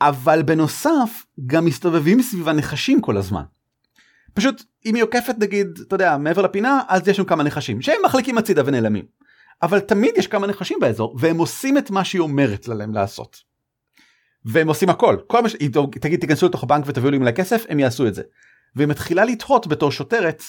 [0.00, 3.42] אבל בנוסף גם מסתובבים סביבה נחשים כל הזמן.
[4.34, 7.96] פשוט אם היא עוקפת נגיד אתה יודע מעבר לפינה אז יש שם כמה נחשים שהם
[8.04, 9.04] מחליקים הצידה ונעלמים.
[9.62, 13.36] אבל תמיד יש כמה נחשים באזור והם עושים את מה שהיא אומרת להם לעשות.
[14.44, 15.56] והם עושים הכל כל מה ש...
[16.00, 18.22] תגיד תיכנסו לתוך הבנק ותביאו לי מלא כסף הם יעשו את זה.
[18.76, 20.42] והיא מתחילה לתהות בתור שוטרת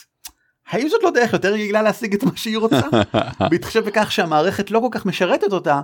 [0.70, 2.82] האם זאת לא דרך יותר יעילה להשיג את מה שהיא רוצה
[3.50, 5.82] בהתחשב בכך שהמערכת לא כל כך משרתת אותה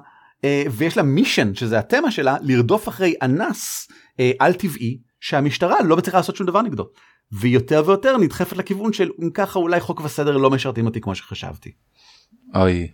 [0.72, 3.88] ויש לה מישן שזה התמה שלה לרדוף אחרי אנס
[4.20, 6.90] אה, על טבעי שהמשטרה לא מצליחה לעשות שום דבר נגדו.
[7.32, 11.72] ויותר ויותר נדחפת לכיוון של אם ככה אולי חוק וסדר לא משרתים אותי כמו שחשבתי.
[12.56, 12.88] אוי.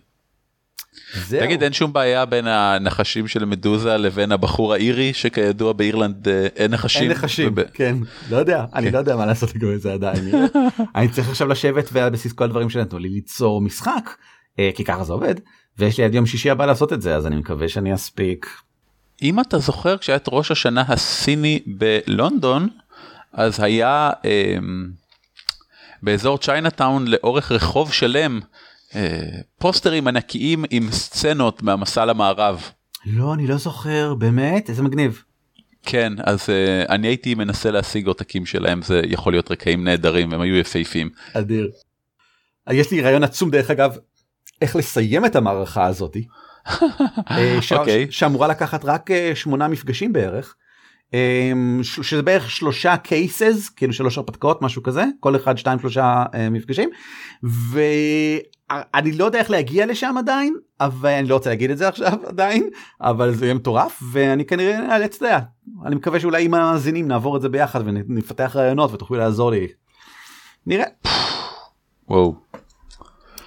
[1.14, 1.40] זהו.
[1.40, 6.70] תגיד אין שום בעיה בין הנחשים של מדוזה לבין הבחור האירי שכידוע באירלנד אה, אין
[6.70, 7.02] נחשים.
[7.02, 7.62] אין נחשים, וב...
[7.74, 7.96] כן,
[8.30, 8.92] לא יודע, אני כן.
[8.92, 10.30] לא יודע מה לעשות לגבי זה עדיין.
[10.96, 14.10] אני צריך עכשיו לשבת ועל בסיס כל הדברים שנתנו לי ליצור משחק,
[14.74, 15.34] כי ככה זה עובד,
[15.78, 18.46] ויש לי עד יום שישי הבא לעשות את זה אז אני מקווה שאני אספיק.
[19.22, 22.68] אם אתה זוכר כשהיה את ראש השנה הסיני בלונדון
[23.32, 24.56] אז היה אה,
[26.02, 28.40] באזור צ'יינאטאון לאורך רחוב שלם,
[28.94, 32.62] אה, פוסטרים ענקיים עם סצנות מהמסע למערב.
[33.06, 34.70] לא, אני לא זוכר, באמת?
[34.70, 35.22] איזה מגניב.
[35.82, 40.40] כן, אז אה, אני הייתי מנסה להשיג עותקים שלהם, זה יכול להיות רקעים נהדרים, הם
[40.40, 41.10] היו יפהפים.
[41.32, 41.70] אדיר.
[42.70, 43.96] יש לי רעיון עצום דרך אגב,
[44.60, 46.26] איך לסיים את המערכה הזאתי.
[47.60, 47.72] ש...
[47.72, 48.10] okay.
[48.10, 50.54] שאמורה לקחת רק שמונה מפגשים בערך.
[51.82, 56.90] שזה בערך שלושה קייסס כאילו שלוש הרפתקאות משהו כזה כל אחד שתיים שלושה מפגשים
[57.42, 62.12] ואני לא יודע איך להגיע לשם עדיין אבל אני לא רוצה להגיד את זה עכשיו
[62.28, 65.38] עדיין אבל זה יהיה מטורף ואני כנראה נאלץ אתה יודע
[65.86, 69.66] אני מקווה שאולי עם המאזינים נעבור את זה ביחד ונפתח רעיונות ותוכלו לעזור לי.
[70.66, 70.86] נראה.
[72.08, 72.34] וואו.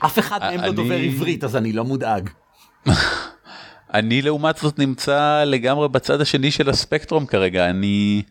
[0.06, 2.30] אף אחד מהם לא דובר עברית אז אני לא מודאג.
[3.94, 7.70] אני לעומת זאת נמצא לגמרי בצד השני של הספקטרום כרגע.
[7.70, 8.22] אני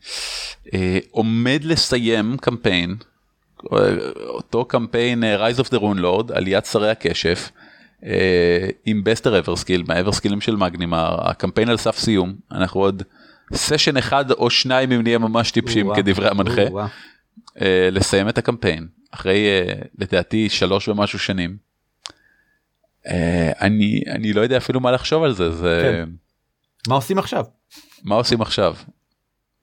[0.74, 2.96] אה, עומד לסיים קמפיין
[4.28, 7.50] אותו קמפיין אה, Rise of the Rune Lord עליית שרי הקשף
[8.04, 12.34] אה, עם בסטר אברסקיל מהאברסקילים של מגנימה הקמפיין על סף סיום.
[12.52, 13.02] אנחנו עוד
[13.54, 16.62] סשן אחד או שניים אם נהיה ממש טיפשים כדברי המנחה
[17.60, 21.56] אה, לסיים את הקמפיין אחרי אה, לדעתי שלוש ומשהו שנים.
[23.06, 26.10] אה, אני אני לא יודע אפילו מה לחשוב על זה זה כן.
[26.88, 27.44] מה עושים עכשיו
[28.04, 28.74] מה עושים עכשיו.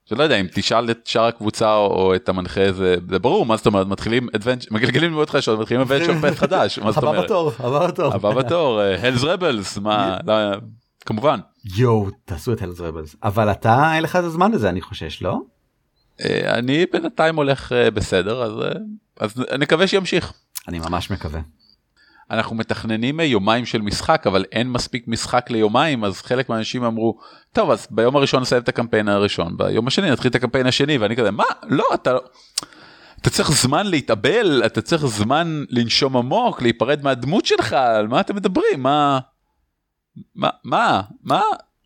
[0.05, 3.65] שלא יודע אם תשאל את שאר הקבוצה או את המנחה זה זה ברור מה זאת
[3.65, 4.27] אומרת מתחילים
[4.71, 7.15] מגלגלים מאוד חדשות מתחילים אדוונצ'ר פט חדש מה זאת אומרת.
[7.15, 10.33] הבא בתור הבא בתור הבא בתור הלס רבלס מה לא,
[11.05, 11.39] כמובן.
[11.75, 15.39] יואו תעשו את הלס רבלס אבל אתה אין לך את הזמן לזה אני חושש לא?
[16.25, 18.53] אה, אני בינתיים הולך אה, בסדר אז
[19.19, 20.33] אז נקווה שימשיך.
[20.67, 21.39] אני ממש מקווה.
[22.31, 27.19] אנחנו מתכננים יומיים של משחק אבל אין מספיק משחק ליומיים אז חלק מהאנשים אמרו
[27.53, 31.15] טוב אז ביום הראשון נסיים את הקמפיין הראשון ביום השני נתחיל את הקמפיין השני ואני
[31.15, 32.17] כזה מה לא אתה.
[33.21, 38.35] אתה צריך זמן להתאבל אתה צריך זמן לנשום עמוק להיפרד מהדמות שלך על מה אתם
[38.35, 39.19] מדברים מה
[40.35, 41.41] מה מה מה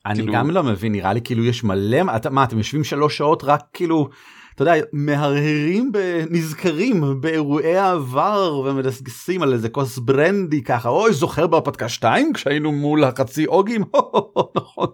[0.05, 0.33] אני כאילו...
[0.33, 3.61] גם לא מבין נראה לי כאילו יש מלא אתה מה אתם יושבים שלוש שעות רק
[3.73, 4.09] כאילו.
[4.55, 5.91] אתה יודע, מהרהרים,
[6.29, 13.03] נזכרים באירועי העבר ומדסגסים על איזה כוס ברנדי ככה, אוי, זוכר בהרפתקה 2 כשהיינו מול
[13.03, 13.81] החצי אוגים?
[14.57, 14.87] נכון.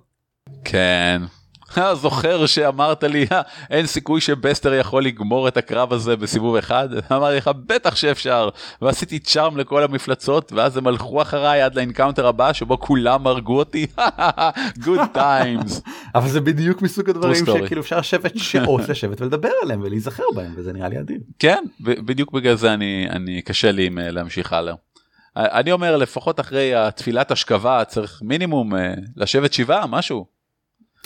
[0.65, 1.21] כן.
[1.93, 3.25] זוכר שאמרת לי
[3.69, 8.49] אין סיכוי שבסטר יכול לגמור את הקרב הזה בסיבוב אחד אמרתי לך בטח שאפשר
[8.81, 13.57] ועשיתי charm לכל המפלצות ואז הם הלכו אחריי עד ל encounter הבא שבו כולם הרגו
[13.57, 13.87] אותי
[14.85, 15.81] good times.
[16.15, 20.73] אבל זה בדיוק מסוג הדברים שכאילו אפשר לשבת שעות לשבת ולדבר עליהם ולהיזכר בהם וזה
[20.73, 21.19] נראה לי אדיר.
[21.39, 24.73] כן בדיוק בגלל זה אני אני קשה לי להמשיך הלאה.
[25.35, 30.38] אני אומר לפחות אחרי התפילת השכבה צריך מינימום אה, לשבת שבעה משהו.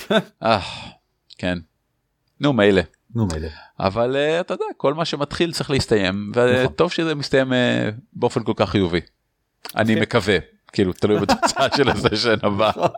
[0.43, 0.59] אה,
[1.37, 1.57] כן.
[2.39, 2.81] נו מילא.
[3.15, 3.47] נו מילא.
[3.79, 6.89] אבל uh, אתה יודע כל מה שמתחיל צריך להסתיים וטוב נכון.
[6.89, 7.55] שזה מסתיים uh,
[8.13, 8.99] באופן כל כך חיובי.
[9.75, 10.37] אני מקווה
[10.73, 12.69] כאילו תלוי בתוצאה של הסשן הבא.
[12.69, 12.89] נכון.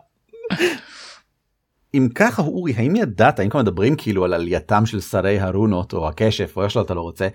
[1.94, 6.08] אם ככה אורי האם ידעת אם כבר מדברים כאילו על עלייתם של שרי הרונות או
[6.08, 7.28] הקשף או איך שלא אתה לא רוצה.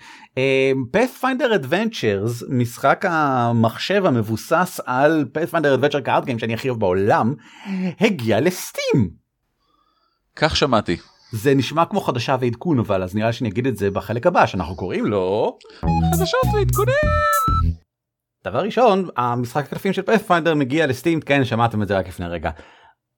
[0.91, 7.34] פאת'פיינדר אדוונצ'רס משחק המחשב המבוסס על פאת'פיינדר אדוונצ'ר קארד גיים שאני הכי אוהב בעולם
[7.99, 9.21] הגיע לסטים.
[10.42, 10.98] כך שמעתי.
[11.32, 14.76] זה נשמע כמו חדשה ועדכון אבל אז נראה שאני אגיד את זה בחלק הבא שאנחנו
[14.76, 15.58] קוראים לו
[16.14, 16.96] חדשות ועדכונים.
[18.46, 22.50] דבר ראשון המשחק הקלפים של פאת'פיינדר מגיע לסטים כן שמעתם את זה רק לפני רגע.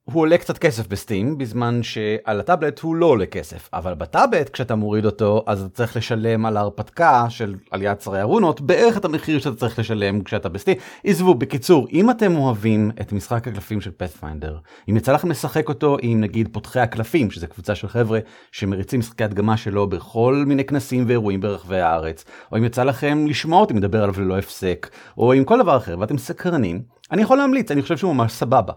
[0.04, 4.76] הוא עולה קצת כסף בסטים בזמן שעל הטאבלט הוא לא עולה כסף אבל בטאבלט כשאתה
[4.76, 9.40] מוריד אותו אז אתה צריך לשלם על ההרפתקה של עליית שרי הרונות בערך את המחיר
[9.40, 10.78] שאתה צריך לשלם כשאתה בסטים.
[11.04, 14.58] עזבו בקיצור אם אתם אוהבים את משחק הקלפים של פאת'פיינדר
[14.90, 18.20] אם יצא לכם לשחק אותו עם נגיד פותחי הקלפים שזה קבוצה של חבר'ה
[18.52, 23.62] שמריצים משחקי הדגמה שלו בכל מיני כנסים ואירועים ברחבי הארץ או אם יצא לכם לשמוע
[23.62, 26.82] אותי מדבר עליו ללא הפסק או עם כל דבר אחר ואתם סקרנים
[27.12, 28.74] אני יכול להמליץ אני חושב שהוא ממש סבבה.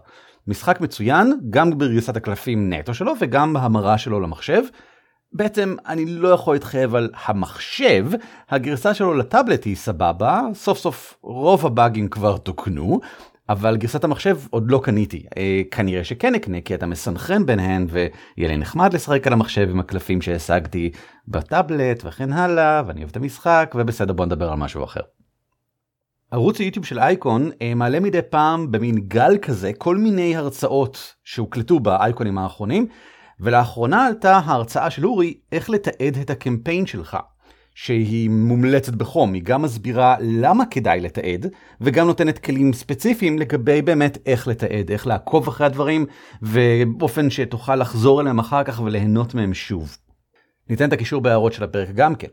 [0.47, 4.61] משחק מצוין גם בגרסת הקלפים נטו שלו וגם בהמרה שלו למחשב.
[5.33, 8.05] בעצם אני לא יכול להתחייב על המחשב,
[8.49, 12.99] הגרסה שלו לטאבלט היא סבבה, סוף סוף רוב הבאגים כבר תוקנו,
[13.49, 15.25] אבל גרסת המחשב עוד לא קניתי.
[15.37, 19.79] אה, כנראה שכן אקנה כי אתה מסנכרן ביניהן ויהיה לי נחמד לשחק על המחשב עם
[19.79, 20.91] הקלפים שהשגתי
[21.27, 25.01] בטאבלט וכן הלאה ואני אוהב את המשחק ובסדר בוא נדבר על משהו אחר.
[26.31, 31.79] ערוץ היוטיוב של אייקון אה, מעלה מדי פעם במין גל כזה כל מיני הרצאות שהוקלטו
[31.79, 32.87] באייקונים האחרונים
[33.39, 37.17] ולאחרונה עלתה ההרצאה של אורי איך לתעד את הקמפיין שלך
[37.75, 41.45] שהיא מומלצת בחום היא גם מסבירה למה כדאי לתעד
[41.81, 46.05] וגם נותנת כלים ספציפיים לגבי באמת איך לתעד איך לעקוב אחרי הדברים
[46.41, 49.97] ובאופן שתוכל לחזור אליהם אחר כך וליהנות מהם שוב.
[50.69, 52.27] ניתן את הקישור בהערות של הפרק גם כן.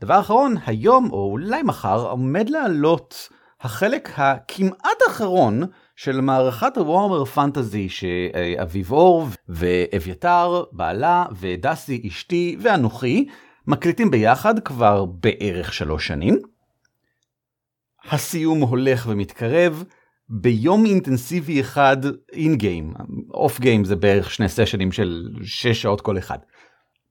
[0.00, 3.28] דבר אחרון, היום או אולי מחר עומד לעלות
[3.60, 5.62] החלק הכמעט אחרון
[5.96, 13.28] של מערכת הוורמר פנטזי שאביב אור ואביתר, בעלה ודסי אשתי ואנוכי
[13.66, 16.38] מקליטים ביחד כבר בערך שלוש שנים.
[18.10, 19.84] הסיום הולך ומתקרב
[20.28, 21.96] ביום אינטנסיבי אחד
[22.32, 22.94] אין גיים,
[23.34, 26.38] אוף גיים זה בערך שני סשנים של שש שעות כל אחד.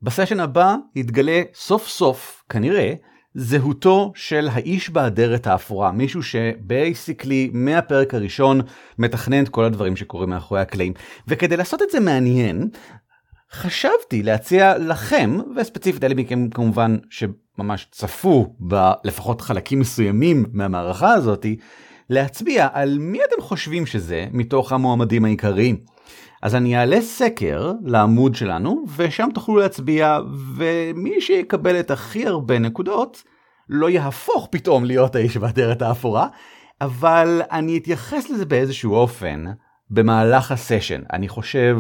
[0.02, 2.94] בסשן הבא יתגלה סוף סוף כנראה
[3.36, 8.62] זהותו של האיש באדרת האפורה, מישהו שבייסיקלי מהפרק הראשון
[9.00, 10.94] מתכנן את כל הדברים שקורים מאחורי הקלעים.
[11.28, 12.70] וכדי לעשות את זה מעניין,
[13.52, 21.58] חשבתי להציע לכם, וספציפית אלה מכם כמובן שממש צפו בלפחות חלקים מסוימים מהמערכה הזאתי,
[22.10, 25.95] להצביע על מי אתם חושבים שזה מתוך המועמדים העיקריים.
[26.46, 30.20] אז אני אעלה סקר לעמוד שלנו ושם תוכלו להצביע
[30.56, 33.24] ומי שיקבל את הכי הרבה נקודות
[33.70, 36.28] לא יהפוך פתאום להיות האיש באדרת האפורה
[36.82, 39.46] אבל אני אתייחס לזה באיזשהו אופן
[39.90, 41.78] במהלך הסשן אני חושב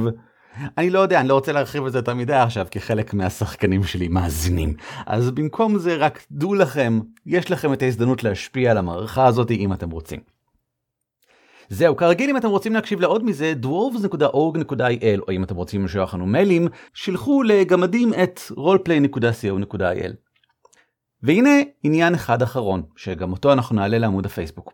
[0.78, 3.84] אני לא יודע אני לא רוצה להרחיב את זה יותר מדי עכשיו כי חלק מהשחקנים
[3.84, 4.74] שלי מאזינים
[5.06, 9.74] אז במקום זה רק דעו לכם יש לכם את ההזדמנות להשפיע על המערכה הזאת אם
[9.74, 10.35] אתם רוצים.
[11.70, 16.26] זהו, כרגיל אם אתם רוצים להקשיב לעוד מזה, dwarves.org.il, או אם אתם רוצים לשלוח לנו
[16.26, 20.12] מיילים, שילחו לגמדים את roleplay.co.il.
[21.24, 21.50] והנה
[21.84, 24.74] עניין אחד אחרון, שגם אותו אנחנו נעלה לעמוד הפייסבוק.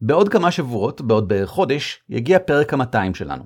[0.00, 3.44] בעוד כמה שבועות, בעוד בערך חודש, יגיע פרק ה-200 שלנו.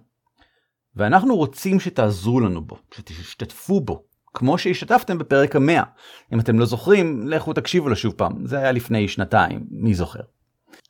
[0.97, 5.84] ואנחנו רוצים שתעזרו לנו בו, שתשתתפו בו, כמו שהשתתפתם בפרק ה-100.
[6.32, 10.20] אם אתם לא זוכרים, לכו תקשיבו לו שוב פעם, זה היה לפני שנתיים, מי זוכר.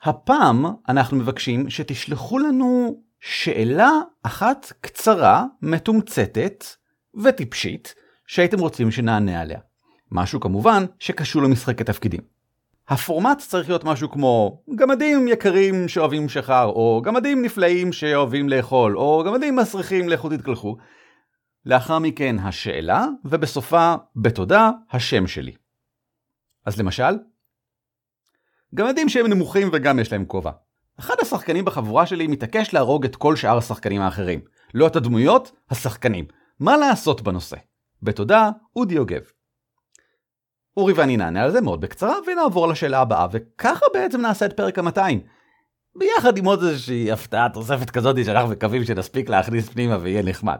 [0.06, 3.90] הפעם אנחנו מבקשים שתשלחו לנו שאלה
[4.22, 6.64] אחת קצרה, מתומצתת
[7.14, 7.94] וטיפשית
[8.26, 9.60] שהייתם רוצים שנענה עליה.
[10.12, 12.20] משהו כמובן שקשור למשחקי תפקידים.
[12.88, 19.24] הפורמט צריך להיות משהו כמו גמדים יקרים שאוהבים שחר, או גמדים נפלאים שאוהבים לאכול, או
[19.26, 20.76] גמדים מסריחים לכו תתקלחו.
[21.66, 25.52] לאחר מכן השאלה, ובסופה, בתודה, השם שלי.
[26.66, 27.18] אז למשל,
[28.76, 30.50] גם יודעים שהם נמוכים וגם יש להם כובע.
[31.00, 34.40] אחד השחקנים בחבורה שלי מתעקש להרוג את כל שאר השחקנים האחרים.
[34.74, 36.24] לא את הדמויות, השחקנים.
[36.60, 37.56] מה לעשות בנושא?
[38.02, 39.20] בתודה, אודי יוגב.
[40.76, 44.78] אורי ואני נענה על זה מאוד בקצרה ונעבור לשאלה הבאה וככה בעצם נעשה את פרק
[44.78, 45.00] ה-200.
[45.96, 50.58] ביחד עם עוד איזושהי הפתעה תוספת כזאת שאנחנו מקווים שנספיק להכניס פנימה ויהיה נחמד.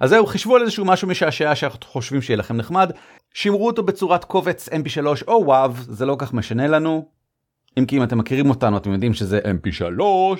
[0.00, 2.92] אז זהו, חישבו על איזשהו משהו משעשע שאנחנו חושבים שיהיה לכם נחמד,
[3.34, 7.19] שימרו אותו בצורת קובץ mp3 או וואו, זה לא כך משנה לנו,
[7.78, 10.36] אם כי אם אתם מכירים אותנו אתם יודעים שזה mp3 ווואו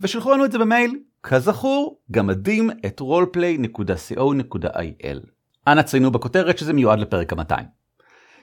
[0.00, 5.18] ושלחו לנו את זה במייל כזכור גמדים את roleplay.co.il
[5.66, 7.62] אנא ציינו בכותרת שזה מיועד לפרק ה-200.